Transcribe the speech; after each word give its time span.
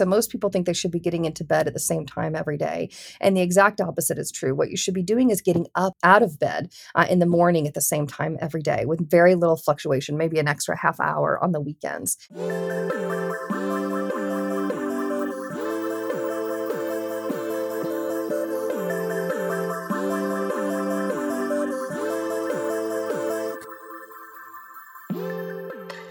So 0.00 0.06
most 0.06 0.30
people 0.30 0.48
think 0.48 0.64
they 0.64 0.72
should 0.72 0.90
be 0.90 0.98
getting 0.98 1.26
into 1.26 1.44
bed 1.44 1.66
at 1.66 1.74
the 1.74 1.78
same 1.78 2.06
time 2.06 2.34
every 2.34 2.56
day. 2.56 2.88
And 3.20 3.36
the 3.36 3.42
exact 3.42 3.82
opposite 3.82 4.16
is 4.16 4.32
true. 4.32 4.54
What 4.54 4.70
you 4.70 4.76
should 4.78 4.94
be 4.94 5.02
doing 5.02 5.28
is 5.28 5.42
getting 5.42 5.66
up 5.74 5.92
out 6.02 6.22
of 6.22 6.38
bed 6.38 6.72
uh, 6.94 7.04
in 7.10 7.18
the 7.18 7.26
morning 7.26 7.66
at 7.66 7.74
the 7.74 7.82
same 7.82 8.06
time 8.06 8.38
every 8.40 8.62
day 8.62 8.86
with 8.86 9.10
very 9.10 9.34
little 9.34 9.58
fluctuation, 9.58 10.16
maybe 10.16 10.38
an 10.38 10.48
extra 10.48 10.74
half 10.74 10.98
hour 11.00 11.38
on 11.44 11.52
the 11.52 11.60
weekends. 11.60 12.16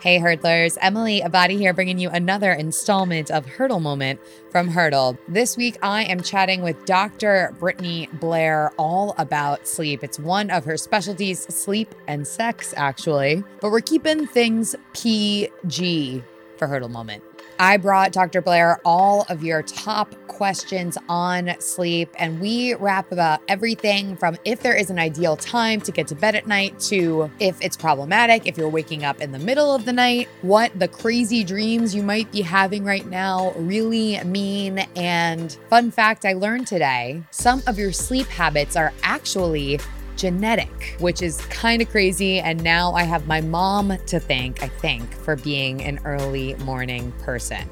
Hey, 0.02 0.18
hurdlers. 0.18 0.78
Emily 0.80 1.20
Abbate 1.20 1.58
here, 1.58 1.74
bringing 1.74 2.00
you 2.00 2.10
another 2.10 2.54
installment 2.54 3.30
of 3.30 3.46
Hurdle 3.46 3.82
Moment 3.82 4.22
from 4.50 4.70
Hurdle. 4.70 5.18
This 5.28 5.58
week, 5.58 5.78
I 5.82 6.04
am 6.04 6.22
chatting 6.22 6.62
with 6.62 6.86
Dr. 6.86 7.54
Brittany 7.60 8.08
Blair 8.14 8.72
all 8.78 9.14
about 9.18 9.68
sleep. 9.68 10.02
It's 10.02 10.18
one 10.18 10.52
of 10.52 10.64
her 10.64 10.78
specialties, 10.78 11.42
sleep 11.54 11.94
and 12.08 12.26
sex, 12.26 12.74
actually. 12.78 13.44
But 13.60 13.72
we're 13.72 13.82
keeping 13.82 14.26
things 14.26 14.74
PG 14.94 16.24
for 16.56 16.68
Hurdle 16.68 16.88
Moment. 16.88 17.22
I 17.62 17.76
brought 17.76 18.14
Dr. 18.14 18.42
Blair 18.42 18.80
all 18.86 19.26
of 19.28 19.44
your 19.44 19.62
top 19.64 20.16
questions 20.28 20.98
on 21.10 21.60
sleep, 21.60 22.10
and 22.18 22.40
we 22.40 22.74
wrap 22.76 23.12
about 23.12 23.42
everything 23.50 24.16
from 24.16 24.38
if 24.46 24.62
there 24.62 24.74
is 24.74 24.90
an 24.90 24.98
ideal 24.98 25.36
time 25.36 25.82
to 25.82 25.92
get 25.92 26.08
to 26.08 26.16
bed 26.16 26.36
at 26.36 26.48
night 26.48 26.80
to 26.82 27.30
if 27.42 27.58
it's 27.62 27.76
problematic, 27.76 28.48
if 28.48 28.58
you're 28.58 28.70
waking 28.70 29.04
up 29.04 29.20
in 29.20 29.34
the 29.34 29.40
middle 29.40 29.76
of 29.76 29.84
the 29.84 29.92
night, 29.92 30.30
what 30.42 30.72
the 30.80 30.88
crazy 30.88 31.44
dreams 31.44 31.94
you 31.94 32.02
might 32.02 32.32
be 32.32 32.42
having 32.42 32.86
right 32.86 33.06
now 33.08 33.52
really 33.58 34.24
mean. 34.24 34.80
And 34.96 35.52
fun 35.70 35.92
fact 35.92 36.24
I 36.24 36.34
learned 36.34 36.66
today 36.66 37.22
some 37.32 37.62
of 37.68 37.78
your 37.78 37.92
sleep 37.92 38.28
habits 38.28 38.78
are 38.78 38.94
actually 39.04 39.82
genetic, 40.20 40.96
which 41.00 41.22
is 41.22 41.42
kind 41.46 41.82
of 41.82 41.90
crazy. 41.90 42.40
And 42.40 42.62
now 42.64 42.94
I 42.94 43.04
have 43.04 43.26
my 43.26 43.42
mom 43.42 43.98
to 44.08 44.20
thank, 44.20 44.62
I 44.62 44.68
think, 44.68 45.12
for 45.14 45.38
being 45.38 45.82
an 45.84 46.00
early 46.04 46.56
morning 46.56 47.12
person. 47.24 47.68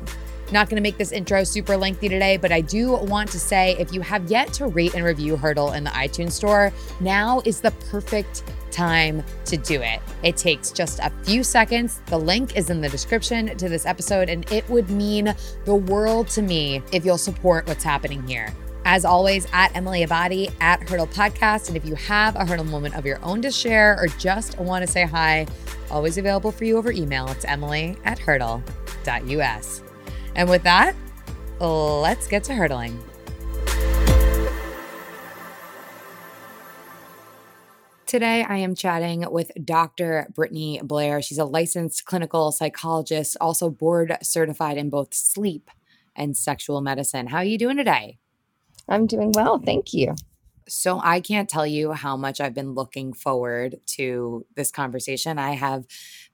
Not 0.49 0.69
going 0.69 0.77
to 0.77 0.81
make 0.81 0.97
this 0.97 1.11
intro 1.11 1.43
super 1.43 1.75
lengthy 1.75 2.07
today, 2.07 2.37
but 2.37 2.53
I 2.53 2.61
do 2.61 2.93
want 2.93 3.29
to 3.31 3.39
say 3.39 3.75
if 3.77 3.91
you 3.93 3.99
have 3.99 4.31
yet 4.31 4.53
to 4.53 4.67
rate 4.67 4.95
and 4.95 5.03
review 5.03 5.35
Hurdle 5.35 5.73
in 5.73 5.83
the 5.83 5.89
iTunes 5.89 6.31
store, 6.31 6.71
now 7.01 7.41
is 7.43 7.59
the 7.59 7.71
perfect 7.91 8.43
time 8.71 9.23
to 9.43 9.57
do 9.57 9.81
it. 9.81 9.99
It 10.23 10.37
takes 10.37 10.71
just 10.71 10.99
a 10.99 11.11
few 11.23 11.43
seconds. 11.43 11.99
The 12.05 12.17
link 12.17 12.55
is 12.55 12.69
in 12.69 12.79
the 12.79 12.87
description 12.87 13.57
to 13.57 13.67
this 13.67 13.85
episode, 13.85 14.29
and 14.29 14.49
it 14.49 14.67
would 14.69 14.89
mean 14.89 15.35
the 15.65 15.75
world 15.75 16.29
to 16.29 16.41
me 16.41 16.81
if 16.93 17.03
you'll 17.03 17.17
support 17.17 17.67
what's 17.67 17.83
happening 17.83 18.25
here. 18.25 18.53
As 18.89 19.03
always, 19.03 19.45
at 19.51 19.75
Emily 19.75 20.05
Abbate 20.05 20.49
at 20.61 20.87
Hurdle 20.87 21.07
Podcast. 21.07 21.67
And 21.67 21.75
if 21.75 21.83
you 21.83 21.93
have 21.95 22.37
a 22.37 22.45
hurdle 22.45 22.63
moment 22.63 22.95
of 22.95 23.05
your 23.05 23.19
own 23.21 23.41
to 23.41 23.51
share 23.51 23.99
or 23.99 24.07
just 24.07 24.57
want 24.59 24.85
to 24.85 24.89
say 24.89 25.03
hi, 25.03 25.45
always 25.91 26.17
available 26.17 26.53
for 26.53 26.63
you 26.63 26.77
over 26.77 26.89
email. 26.89 27.27
It's 27.27 27.43
emily 27.43 27.97
at 28.05 28.17
hurdle.us. 28.17 29.83
And 30.37 30.49
with 30.49 30.63
that, 30.63 30.95
let's 31.59 32.29
get 32.29 32.45
to 32.45 32.53
hurdling. 32.53 32.97
Today, 38.05 38.45
I 38.47 38.55
am 38.55 38.73
chatting 38.73 39.29
with 39.29 39.51
Dr. 39.65 40.27
Brittany 40.33 40.79
Blair. 40.81 41.21
She's 41.21 41.39
a 41.39 41.43
licensed 41.43 42.05
clinical 42.05 42.53
psychologist, 42.53 43.35
also 43.41 43.69
board 43.69 44.15
certified 44.23 44.77
in 44.77 44.89
both 44.89 45.13
sleep 45.13 45.69
and 46.15 46.37
sexual 46.37 46.79
medicine. 46.79 47.27
How 47.27 47.39
are 47.39 47.43
you 47.43 47.57
doing 47.57 47.75
today? 47.75 48.19
I'm 48.87 49.05
doing 49.07 49.31
well. 49.31 49.59
Thank 49.59 49.93
you. 49.93 50.15
So, 50.69 50.99
I 51.01 51.21
can't 51.21 51.49
tell 51.49 51.65
you 51.65 51.93
how 51.93 52.17
much 52.17 52.41
I've 52.41 52.53
been 52.53 52.73
looking 52.73 53.13
forward 53.13 53.77
to 53.95 54.45
this 54.55 54.69
conversation. 54.69 55.39
I 55.39 55.51
have 55.51 55.85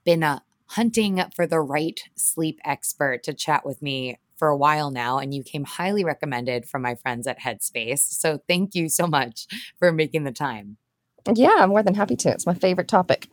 been 0.04 0.24
uh, 0.24 0.40
hunting 0.66 1.22
for 1.36 1.46
the 1.46 1.60
right 1.60 2.00
sleep 2.16 2.58
expert 2.64 3.22
to 3.24 3.32
chat 3.32 3.64
with 3.64 3.80
me 3.80 4.18
for 4.36 4.48
a 4.48 4.56
while 4.56 4.90
now, 4.90 5.18
and 5.18 5.32
you 5.32 5.44
came 5.44 5.64
highly 5.64 6.04
recommended 6.04 6.66
from 6.68 6.82
my 6.82 6.96
friends 6.96 7.28
at 7.28 7.40
Headspace. 7.40 8.00
So, 8.00 8.40
thank 8.48 8.74
you 8.74 8.88
so 8.88 9.06
much 9.06 9.46
for 9.78 9.92
making 9.92 10.24
the 10.24 10.32
time. 10.32 10.78
Yeah, 11.32 11.54
I'm 11.58 11.68
more 11.68 11.84
than 11.84 11.94
happy 11.94 12.16
to. 12.16 12.30
It's 12.30 12.46
my 12.46 12.54
favorite 12.54 12.88
topic 12.88 13.28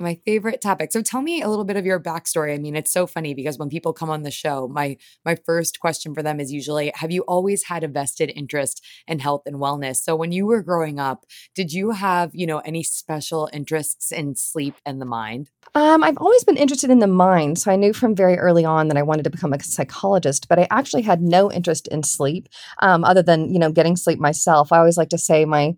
my 0.00 0.18
favorite 0.24 0.60
topic. 0.60 0.92
So 0.92 1.02
tell 1.02 1.22
me 1.22 1.42
a 1.42 1.48
little 1.48 1.64
bit 1.64 1.76
of 1.76 1.86
your 1.86 2.00
backstory. 2.00 2.54
I 2.54 2.58
mean, 2.58 2.76
it's 2.76 2.92
so 2.92 3.06
funny 3.06 3.34
because 3.34 3.58
when 3.58 3.68
people 3.68 3.92
come 3.92 4.10
on 4.10 4.22
the 4.22 4.30
show, 4.30 4.68
my 4.68 4.96
my 5.24 5.36
first 5.46 5.80
question 5.80 6.14
for 6.14 6.22
them 6.22 6.40
is 6.40 6.52
usually, 6.52 6.92
have 6.94 7.10
you 7.10 7.22
always 7.22 7.64
had 7.64 7.84
a 7.84 7.88
vested 7.88 8.30
interest 8.34 8.84
in 9.06 9.18
health 9.18 9.42
and 9.46 9.56
wellness? 9.56 9.96
So 9.96 10.16
when 10.16 10.32
you 10.32 10.46
were 10.46 10.62
growing 10.62 10.98
up, 10.98 11.24
did 11.54 11.72
you 11.72 11.92
have, 11.92 12.30
you 12.34 12.46
know, 12.46 12.58
any 12.58 12.82
special 12.82 13.48
interests 13.52 14.12
in 14.12 14.34
sleep 14.34 14.74
and 14.84 15.00
the 15.00 15.06
mind? 15.06 15.50
Um, 15.74 16.02
I've 16.02 16.18
always 16.18 16.44
been 16.44 16.56
interested 16.56 16.90
in 16.90 17.00
the 17.00 17.06
mind. 17.06 17.58
So 17.58 17.70
I 17.70 17.76
knew 17.76 17.92
from 17.92 18.14
very 18.14 18.38
early 18.38 18.64
on 18.64 18.88
that 18.88 18.96
I 18.96 19.02
wanted 19.02 19.24
to 19.24 19.30
become 19.30 19.52
a 19.52 19.62
psychologist, 19.62 20.48
but 20.48 20.58
I 20.58 20.66
actually 20.70 21.02
had 21.02 21.20
no 21.20 21.50
interest 21.50 21.88
in 21.88 22.02
sleep 22.02 22.48
um, 22.80 23.04
other 23.04 23.22
than, 23.22 23.52
you 23.52 23.58
know, 23.58 23.70
getting 23.70 23.96
sleep 23.96 24.18
myself. 24.18 24.72
I 24.72 24.78
always 24.78 24.96
like 24.96 25.10
to 25.10 25.18
say 25.18 25.44
my 25.44 25.74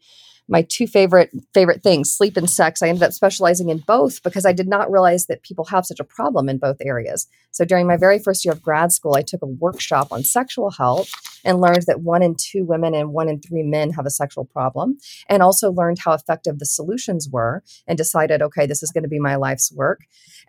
my 0.49 0.63
two 0.63 0.87
favorite 0.87 1.31
favorite 1.53 1.83
things 1.83 2.11
sleep 2.11 2.37
and 2.37 2.49
sex. 2.49 2.83
I 2.83 2.89
ended 2.89 3.03
up 3.03 3.13
specializing 3.13 3.69
in 3.69 3.79
both 3.79 4.23
because 4.23 4.47
i 4.47 4.53
did 4.53 4.69
not 4.69 4.91
realize 4.91 5.27
that 5.27 5.43
people 5.43 5.67
have 5.67 5.87
such 5.87 6.01
a 6.01 6.05
problem 6.05 6.49
in 6.49 6.59
both 6.59 6.79
areas. 6.81 7.27
So 7.51 7.65
during 7.65 7.87
my 7.87 7.97
very 7.97 8.19
first 8.19 8.45
year 8.45 8.53
of 8.53 8.63
grad 8.63 8.93
school 8.93 9.15
i 9.15 9.23
took 9.23 9.43
a 9.43 9.47
workshop 9.47 10.09
on 10.11 10.25
sexual 10.25 10.71
health 10.71 11.11
and 11.45 11.61
learned 11.61 11.85
that 11.87 12.01
one 12.01 12.23
in 12.23 12.35
two 12.39 12.65
women 12.65 12.95
and 12.95 13.13
one 13.13 13.29
in 13.29 13.41
three 13.41 13.63
men 13.63 13.91
have 13.91 14.07
a 14.07 14.11
sexual 14.11 14.45
problem 14.45 14.99
and 15.29 15.43
also 15.43 15.71
learned 15.71 15.99
how 15.99 16.13
effective 16.13 16.59
the 16.59 16.67
solutions 16.67 17.29
were 17.31 17.63
and 17.87 17.99
decided 17.99 18.43
okay 18.43 18.67
this 18.67 18.83
is 18.83 18.91
going 18.91 19.05
to 19.05 19.09
be 19.09 19.21
my 19.21 19.37
life's 19.37 19.71
work. 19.73 20.01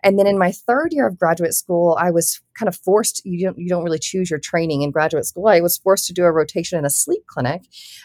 And 0.02 0.18
then 0.18 0.26
in 0.26 0.38
my 0.38 0.50
third 0.50 0.92
year 0.92 1.06
of 1.06 1.18
graduate 1.18 1.54
school 1.54 1.96
i 2.00 2.10
was 2.10 2.40
kind 2.58 2.68
of 2.68 2.76
forced 2.76 3.22
you 3.24 3.46
don't 3.46 3.58
you 3.58 3.68
don't 3.68 3.84
really 3.84 3.98
choose 3.98 4.30
your 4.30 4.40
training 4.40 4.82
in 4.82 4.90
graduate 4.90 5.26
school. 5.26 5.48
I 5.48 5.60
was 5.60 5.78
forced 5.78 6.06
to 6.06 6.12
do 6.12 6.24
a 6.24 6.32
rotation 6.32 6.78
in 6.78 6.84
a 6.84 6.90
sleep 6.90 7.26
clinic 7.26 7.62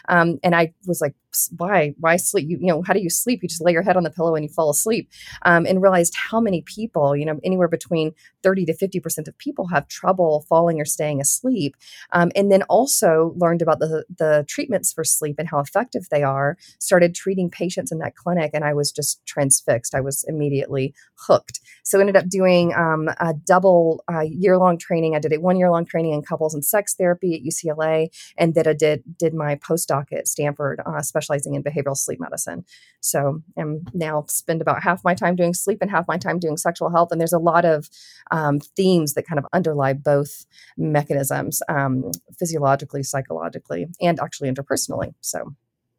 um, 0.08 0.38
and 0.42 0.54
i 0.54 0.72
was 0.86 1.00
like 1.00 1.14
why 1.56 1.94
why 1.98 2.16
sleep 2.16 2.48
you, 2.48 2.58
you 2.60 2.66
know 2.66 2.82
how 2.82 2.92
do 2.92 3.00
you 3.00 3.10
sleep? 3.10 3.42
You 3.42 3.48
just 3.48 3.64
lay 3.64 3.72
your 3.72 3.82
head 3.82 3.96
on 3.96 4.02
the 4.02 4.10
pillow 4.10 4.34
and 4.34 4.44
you 4.44 4.50
fall 4.50 4.70
asleep 4.70 5.10
um, 5.42 5.66
and 5.66 5.82
realized 5.82 6.14
how 6.16 6.40
many 6.40 6.62
people 6.62 7.16
you 7.16 7.24
know 7.24 7.38
anywhere 7.44 7.68
between 7.68 8.12
30 8.42 8.66
to 8.66 8.74
50 8.74 9.00
percent 9.00 9.28
of 9.28 9.36
people 9.38 9.68
have 9.68 9.88
trouble 9.88 10.44
falling 10.48 10.80
or 10.80 10.84
staying 10.84 11.20
asleep 11.20 11.76
um, 12.12 12.30
and 12.34 12.50
then 12.50 12.62
also 12.64 13.34
learned 13.36 13.62
about 13.62 13.78
the 13.78 14.04
the 14.18 14.44
treatments 14.48 14.92
for 14.92 15.04
sleep 15.04 15.36
and 15.38 15.48
how 15.48 15.58
effective 15.58 16.08
they 16.10 16.22
are 16.22 16.56
started 16.78 17.14
treating 17.14 17.50
patients 17.50 17.92
in 17.92 17.98
that 17.98 18.16
clinic 18.16 18.50
and 18.54 18.64
i 18.64 18.72
was 18.72 18.90
just 18.92 19.24
transfixed. 19.26 19.94
I 19.94 20.00
was 20.00 20.24
immediately 20.26 20.94
hooked. 21.26 21.60
So 21.84 22.00
ended 22.00 22.16
up 22.16 22.28
doing 22.28 22.74
um, 22.74 23.08
a 23.20 23.34
double 23.34 24.02
uh, 24.12 24.20
year 24.20 24.58
long 24.58 24.78
training. 24.78 25.14
I 25.14 25.18
did 25.18 25.32
a 25.32 25.40
one 25.40 25.56
year 25.56 25.70
long 25.70 25.84
training 25.84 26.12
in 26.12 26.22
couples 26.22 26.54
and 26.54 26.64
sex 26.64 26.94
therapy 26.94 27.34
at 27.34 27.42
UCLA, 27.42 28.08
and 28.36 28.54
then 28.54 28.66
I 28.66 28.72
did 28.72 29.02
did 29.18 29.34
my 29.34 29.56
postdoc 29.56 30.12
at 30.12 30.26
Stanford, 30.26 30.80
uh, 30.84 31.02
specializing 31.26 31.54
in 31.54 31.62
behavioral 31.62 31.96
sleep 31.96 32.20
medicine. 32.20 32.64
So 33.00 33.42
I'm 33.58 33.84
now 33.92 34.24
spend 34.28 34.60
about 34.60 34.82
half 34.82 35.04
my 35.04 35.14
time 35.14 35.36
doing 35.36 35.54
sleep 35.54 35.78
and 35.80 35.90
half 35.90 36.06
my 36.08 36.18
time 36.18 36.38
doing 36.38 36.56
sexual 36.56 36.90
health. 36.90 37.08
And 37.10 37.20
there's 37.20 37.32
a 37.32 37.38
lot 37.38 37.64
of 37.64 37.88
um, 38.30 38.60
themes 38.60 39.14
that 39.14 39.26
kind 39.26 39.38
of 39.38 39.46
underlie 39.52 39.92
both 39.92 40.46
mechanisms, 40.76 41.62
um, 41.68 42.10
physiologically, 42.38 43.02
psychologically, 43.02 43.86
and 44.00 44.20
actually 44.20 44.50
interpersonally. 44.50 45.14
So 45.20 45.54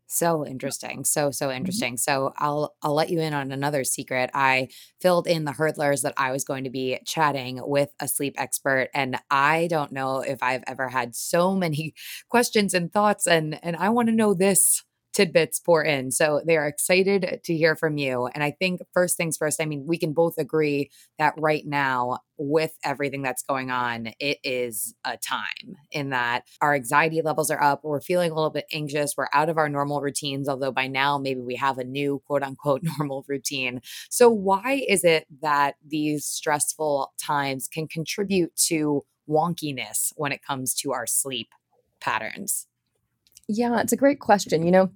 so 0.08 0.46
interesting. 0.46 1.04
So 1.04 1.32
so 1.32 1.48
mm-hmm. 1.48 1.58
interesting. 1.58 1.94
Mm-hmm. 1.94 2.12
So 2.12 2.34
I'll 2.38 2.76
I'll 2.82 2.94
let 2.94 3.10
you 3.10 3.20
in 3.20 3.34
on 3.34 3.52
another 3.52 3.84
secret. 3.84 4.30
I 4.34 4.70
filled 5.02 5.28
in 5.28 5.44
the 5.44 5.52
hurdlers 5.52 6.02
that 6.02 6.14
I 6.18 6.32
was 6.32 6.46
going 6.46 6.64
to 6.64 6.70
be 6.70 6.98
chatting 7.06 7.60
with 7.62 7.90
a 8.00 8.08
sleep 8.08 8.36
expert 8.38 8.90
and 8.94 9.18
I 9.30 9.68
don't 9.70 9.92
know 9.92 10.22
if 10.22 10.42
I've 10.42 10.64
ever 10.66 10.88
had 10.88 11.16
so 11.16 11.54
many 11.56 11.94
questions 12.30 12.74
and 12.74 12.92
thoughts 12.92 13.28
and 13.28 13.60
and 13.62 13.76
I 13.76 13.90
want 13.90 14.08
to 14.08 14.16
know 14.16 14.34
this 14.34 14.84
tidbits 15.18 15.60
pour 15.60 15.84
in. 15.84 16.12
So 16.12 16.42
they 16.46 16.58
are 16.58 16.68
excited 16.68 17.40
to 17.44 17.58
hear 17.58 17.76
from 17.76 17.98
you. 17.98 18.28
And 18.36 18.44
I 18.44 18.52
think 18.52 18.82
first 18.94 19.18
things 19.18 19.36
first, 19.36 19.60
I 19.60 19.66
mean, 19.66 19.86
we 19.88 19.98
can 19.98 20.14
both 20.14 20.38
agree 20.38 20.92
that 21.18 21.34
right 21.38 21.66
now, 21.66 22.20
with 22.38 22.74
everything 22.84 23.24
that's 23.24 23.42
going 23.42 23.72
on, 23.72 24.10
it 24.20 24.38
is 24.44 24.94
a 25.04 25.18
time 25.18 25.76
in 25.90 26.12
that 26.12 26.44
our 26.62 26.76
anxiety 26.76 27.24
levels 27.24 27.50
are 27.50 27.60
up. 27.60 27.84
We're 27.84 28.00
feeling 28.00 28.30
a 28.30 28.36
little 28.36 28.52
bit 28.52 28.66
anxious. 28.72 29.16
We're 29.18 29.26
out 29.34 29.50
of 29.50 29.58
our 29.58 29.70
normal 29.70 30.02
routines, 30.02 30.48
although 30.48 30.72
by 30.72 30.86
now 30.86 31.18
maybe 31.18 31.42
we 31.42 31.56
have 31.56 31.80
a 31.80 31.84
new 31.84 32.22
quote 32.28 32.44
unquote 32.44 32.84
normal 33.00 33.26
routine. 33.28 33.82
So, 34.12 34.30
why 34.30 34.84
is 34.88 35.04
it 35.04 35.26
that 35.42 35.78
these 35.84 36.26
stressful 36.26 37.12
times 37.20 37.68
can 37.68 37.88
contribute 37.88 38.56
to 38.68 39.04
wonkiness 39.28 40.14
when 40.16 40.32
it 40.32 40.44
comes 40.44 40.76
to 40.76 40.92
our 40.92 41.08
sleep 41.08 41.50
patterns? 42.00 42.68
Yeah, 43.48 43.80
it's 43.80 43.94
a 43.94 43.98
great 43.98 44.20
question. 44.20 44.64
You 44.64 44.72
know, 44.72 44.92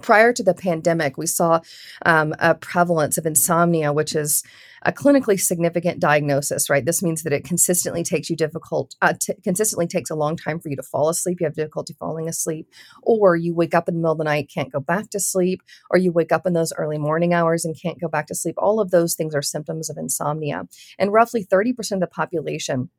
prior 0.00 0.32
to 0.32 0.42
the 0.42 0.54
pandemic, 0.54 1.16
we 1.16 1.26
saw 1.26 1.60
um, 2.06 2.34
a 2.38 2.54
prevalence 2.54 3.18
of 3.18 3.26
insomnia, 3.26 3.92
which 3.92 4.14
is 4.14 4.42
a 4.82 4.92
clinically 4.92 5.38
significant 5.38 6.00
diagnosis, 6.00 6.70
right? 6.70 6.84
This 6.84 7.02
means 7.02 7.22
that 7.22 7.32
it 7.32 7.44
consistently 7.44 8.02
takes 8.02 8.30
you 8.30 8.36
difficult, 8.36 8.94
uh, 9.02 9.14
t- 9.18 9.34
consistently 9.42 9.86
takes 9.86 10.10
a 10.10 10.14
long 10.14 10.36
time 10.36 10.58
for 10.58 10.68
you 10.68 10.76
to 10.76 10.82
fall 10.82 11.08
asleep. 11.08 11.38
You 11.40 11.46
have 11.46 11.54
difficulty 11.54 11.94
falling 11.98 12.28
asleep, 12.28 12.66
or 13.02 13.36
you 13.36 13.54
wake 13.54 13.74
up 13.74 13.88
in 13.88 13.94
the 13.94 14.00
middle 14.00 14.12
of 14.12 14.18
the 14.18 14.24
night, 14.24 14.50
can't 14.52 14.72
go 14.72 14.80
back 14.80 15.10
to 15.10 15.20
sleep, 15.20 15.62
or 15.90 15.98
you 15.98 16.12
wake 16.12 16.32
up 16.32 16.46
in 16.46 16.54
those 16.54 16.72
early 16.74 16.98
morning 16.98 17.34
hours 17.34 17.64
and 17.64 17.80
can't 17.80 18.00
go 18.00 18.08
back 18.08 18.26
to 18.28 18.34
sleep. 18.34 18.54
All 18.58 18.80
of 18.80 18.90
those 18.90 19.14
things 19.14 19.34
are 19.34 19.42
symptoms 19.42 19.90
of 19.90 19.98
insomnia. 19.98 20.66
And 20.98 21.12
roughly 21.12 21.44
30% 21.44 21.92
of 21.92 22.00
the 22.00 22.06
population 22.06 22.90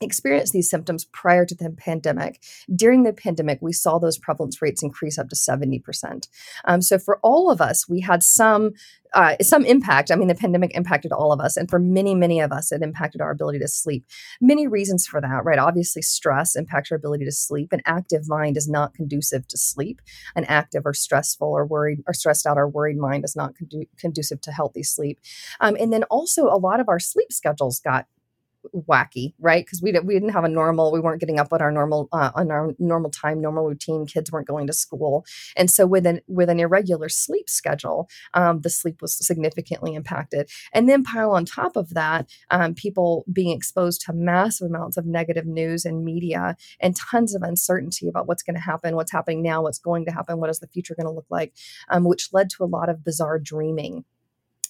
experienced 0.00 0.52
these 0.52 0.70
symptoms 0.70 1.04
prior 1.06 1.44
to 1.46 1.54
the 1.54 1.70
pandemic. 1.70 2.42
During 2.74 3.02
the 3.02 3.12
pandemic, 3.12 3.58
we 3.60 3.72
saw 3.72 3.98
those 3.98 4.18
prevalence 4.18 4.60
rates 4.62 4.82
increase 4.82 5.18
up 5.18 5.28
to 5.28 5.36
70%. 5.36 6.28
Um, 6.64 6.82
so 6.82 6.98
for 6.98 7.18
all 7.22 7.50
of 7.50 7.60
us, 7.60 7.88
we 7.88 8.00
had 8.00 8.22
some 8.22 8.72
uh, 9.14 9.36
some 9.40 9.64
impact. 9.64 10.10
I 10.10 10.16
mean, 10.16 10.28
the 10.28 10.34
pandemic 10.34 10.76
impacted 10.76 11.12
all 11.12 11.32
of 11.32 11.40
us, 11.40 11.56
and 11.56 11.68
for 11.70 11.78
many, 11.78 12.14
many 12.14 12.40
of 12.40 12.52
us, 12.52 12.72
it 12.72 12.82
impacted 12.82 13.20
our 13.20 13.30
ability 13.30 13.58
to 13.60 13.68
sleep. 13.68 14.04
Many 14.40 14.66
reasons 14.66 15.06
for 15.06 15.20
that, 15.20 15.44
right? 15.44 15.58
Obviously, 15.58 16.02
stress 16.02 16.54
impacts 16.56 16.90
our 16.90 16.96
ability 16.96 17.24
to 17.24 17.32
sleep. 17.32 17.72
An 17.72 17.80
active 17.86 18.28
mind 18.28 18.56
is 18.56 18.68
not 18.68 18.94
conducive 18.94 19.48
to 19.48 19.56
sleep. 19.56 20.02
An 20.36 20.44
active 20.44 20.84
or 20.84 20.94
stressful 20.94 21.48
or 21.48 21.64
worried 21.64 22.02
or 22.06 22.12
stressed 22.12 22.46
out 22.46 22.58
or 22.58 22.68
worried 22.68 22.98
mind 22.98 23.24
is 23.24 23.34
not 23.34 23.54
condu- 23.54 23.88
conducive 23.98 24.40
to 24.42 24.52
healthy 24.52 24.82
sleep. 24.82 25.18
Um, 25.60 25.76
and 25.80 25.92
then 25.92 26.04
also, 26.04 26.46
a 26.46 26.58
lot 26.58 26.80
of 26.80 26.88
our 26.88 27.00
sleep 27.00 27.32
schedules 27.32 27.80
got 27.80 28.06
wacky, 28.74 29.34
right? 29.38 29.64
Because 29.64 29.82
we 29.82 29.92
didn't 29.92 30.06
we 30.06 30.14
didn't 30.14 30.30
have 30.30 30.44
a 30.44 30.48
normal, 30.48 30.92
we 30.92 31.00
weren't 31.00 31.20
getting 31.20 31.38
up 31.38 31.52
at 31.52 31.60
our 31.60 31.70
normal 31.70 32.08
uh, 32.12 32.30
on 32.34 32.50
our 32.50 32.74
normal 32.78 33.10
time, 33.10 33.40
normal 33.40 33.66
routine. 33.66 34.06
Kids 34.06 34.30
weren't 34.30 34.46
going 34.46 34.66
to 34.66 34.72
school, 34.72 35.24
and 35.56 35.70
so 35.70 35.86
with 35.86 36.06
an 36.06 36.20
with 36.26 36.48
an 36.48 36.60
irregular 36.60 37.08
sleep 37.08 37.48
schedule, 37.48 38.08
um, 38.34 38.60
the 38.60 38.70
sleep 38.70 39.02
was 39.02 39.16
significantly 39.24 39.94
impacted. 39.94 40.48
And 40.72 40.88
then 40.88 41.04
pile 41.04 41.32
on 41.32 41.44
top 41.44 41.76
of 41.76 41.94
that, 41.94 42.28
um, 42.50 42.74
people 42.74 43.24
being 43.32 43.56
exposed 43.56 44.02
to 44.06 44.12
massive 44.12 44.68
amounts 44.68 44.96
of 44.96 45.06
negative 45.06 45.46
news 45.46 45.84
and 45.84 46.04
media, 46.04 46.56
and 46.80 46.96
tons 46.96 47.34
of 47.34 47.42
uncertainty 47.42 48.08
about 48.08 48.26
what's 48.26 48.42
going 48.42 48.56
to 48.56 48.62
happen, 48.62 48.96
what's 48.96 49.12
happening 49.12 49.42
now, 49.42 49.62
what's 49.62 49.78
going 49.78 50.04
to 50.04 50.12
happen, 50.12 50.38
what 50.38 50.50
is 50.50 50.60
the 50.60 50.68
future 50.68 50.94
going 50.94 51.06
to 51.06 51.12
look 51.12 51.26
like, 51.30 51.54
um, 51.90 52.04
which 52.04 52.28
led 52.32 52.50
to 52.50 52.64
a 52.64 52.66
lot 52.66 52.88
of 52.88 53.04
bizarre 53.04 53.38
dreaming 53.38 54.04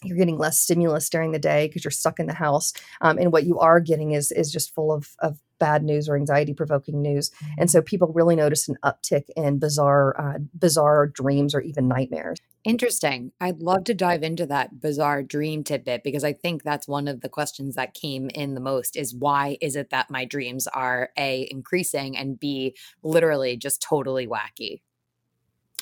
you're 0.03 0.17
getting 0.17 0.39
less 0.39 0.59
stimulus 0.59 1.09
during 1.09 1.33
the 1.33 1.39
day 1.39 1.67
because 1.67 1.85
you're 1.85 1.91
stuck 1.91 2.21
in 2.21 2.27
the 2.27 2.35
house 2.35 2.73
um, 3.01 3.19
and 3.19 3.33
what 3.33 3.45
you 3.45 3.59
are 3.59 3.81
getting 3.81 4.13
is 4.13 4.33
is 4.33 4.53
just 4.53 4.75
full 4.75 4.93
of, 4.93 5.17
of 5.21 5.41
bad 5.59 5.83
news 5.83 6.09
or 6.09 6.17
anxiety 6.17 6.55
provoking 6.55 7.03
news. 7.03 7.31
And 7.59 7.69
so 7.71 7.83
people 7.83 8.13
really 8.15 8.37
notice 8.37 8.69
an 8.69 8.77
uptick 8.85 9.25
in 9.37 9.59
bizarre 9.59 10.15
uh, 10.21 10.39
bizarre 10.55 11.07
dreams 11.09 11.55
or 11.55 11.61
even 11.61 11.89
nightmares. 11.89 12.39
Interesting. 12.65 13.33
I'd 13.41 13.61
love 13.61 13.85
to 13.85 13.95
dive 13.95 14.23
into 14.23 14.47
that 14.47 14.81
bizarre 14.81 15.23
dream 15.23 15.65
tidbit 15.65 16.03
because 16.03 16.25
i 16.25 16.33
think 16.33 16.63
that's 16.63 16.89
one 16.89 17.09
of 17.09 17.21
the 17.21 17.29
questions 17.29 17.75
that 17.75 17.95
came 17.95 18.29
in 18.31 18.55
the 18.55 18.61
most 18.61 18.97
is 18.97 19.15
why 19.15 19.57
is 19.61 19.77
it 19.77 19.91
that 19.91 20.11
my 20.11 20.25
dreams 20.25 20.67
are 20.69 21.11
a 21.17 21.49
increasing 21.51 22.17
and 22.17 22.39
b 22.39 22.75
literally 23.03 23.57
just 23.57 23.83
totally 23.83 24.27
wacky 24.27 24.81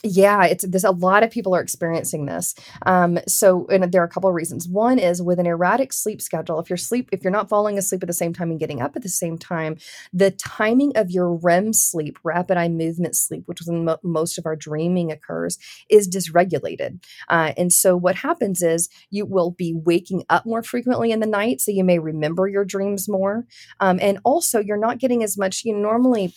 yeah 0.02 0.44
it's 0.44 0.64
there's 0.66 0.84
a 0.84 0.90
lot 0.90 1.22
of 1.22 1.30
people 1.30 1.54
are 1.54 1.60
experiencing 1.60 2.26
this. 2.26 2.54
Um, 2.84 3.18
so 3.26 3.66
and 3.68 3.90
there 3.92 4.02
are 4.02 4.06
a 4.06 4.08
couple 4.08 4.28
of 4.28 4.34
reasons. 4.34 4.68
One 4.68 4.98
is 4.98 5.22
with 5.22 5.38
an 5.38 5.46
erratic 5.46 5.92
sleep 5.92 6.20
schedule 6.20 6.60
if 6.60 6.70
you're 6.70 6.76
sleep 6.76 7.08
if 7.12 7.22
you're 7.22 7.30
not 7.30 7.48
falling 7.48 7.78
asleep 7.78 8.02
at 8.02 8.06
the 8.06 8.12
same 8.12 8.32
time 8.32 8.50
and 8.50 8.60
getting 8.60 8.80
up 8.80 8.96
at 8.96 9.02
the 9.02 9.08
same 9.08 9.38
time 9.38 9.76
the 10.12 10.30
timing 10.30 10.92
of 10.96 11.10
your 11.10 11.34
rem 11.34 11.72
sleep 11.72 12.18
rapid 12.24 12.56
eye 12.56 12.68
movement 12.68 13.16
sleep 13.16 13.42
which 13.46 13.60
is 13.60 13.68
when 13.68 13.84
mo- 13.84 13.98
most 14.02 14.38
of 14.38 14.46
our 14.46 14.56
dreaming 14.56 15.10
occurs 15.10 15.58
is 15.88 16.08
dysregulated. 16.08 17.02
Uh, 17.28 17.52
and 17.56 17.72
so 17.72 17.96
what 17.96 18.16
happens 18.16 18.62
is 18.62 18.88
you 19.10 19.24
will 19.24 19.50
be 19.50 19.74
waking 19.74 20.24
up 20.28 20.46
more 20.46 20.62
frequently 20.62 21.10
in 21.10 21.20
the 21.20 21.26
night 21.26 21.60
so 21.60 21.70
you 21.70 21.84
may 21.84 21.98
remember 21.98 22.46
your 22.48 22.64
dreams 22.64 23.08
more. 23.08 23.46
Um, 23.80 23.98
and 24.00 24.18
also 24.24 24.60
you're 24.60 24.76
not 24.76 24.98
getting 24.98 25.22
as 25.22 25.38
much 25.38 25.64
you 25.64 25.76
normally 25.76 26.34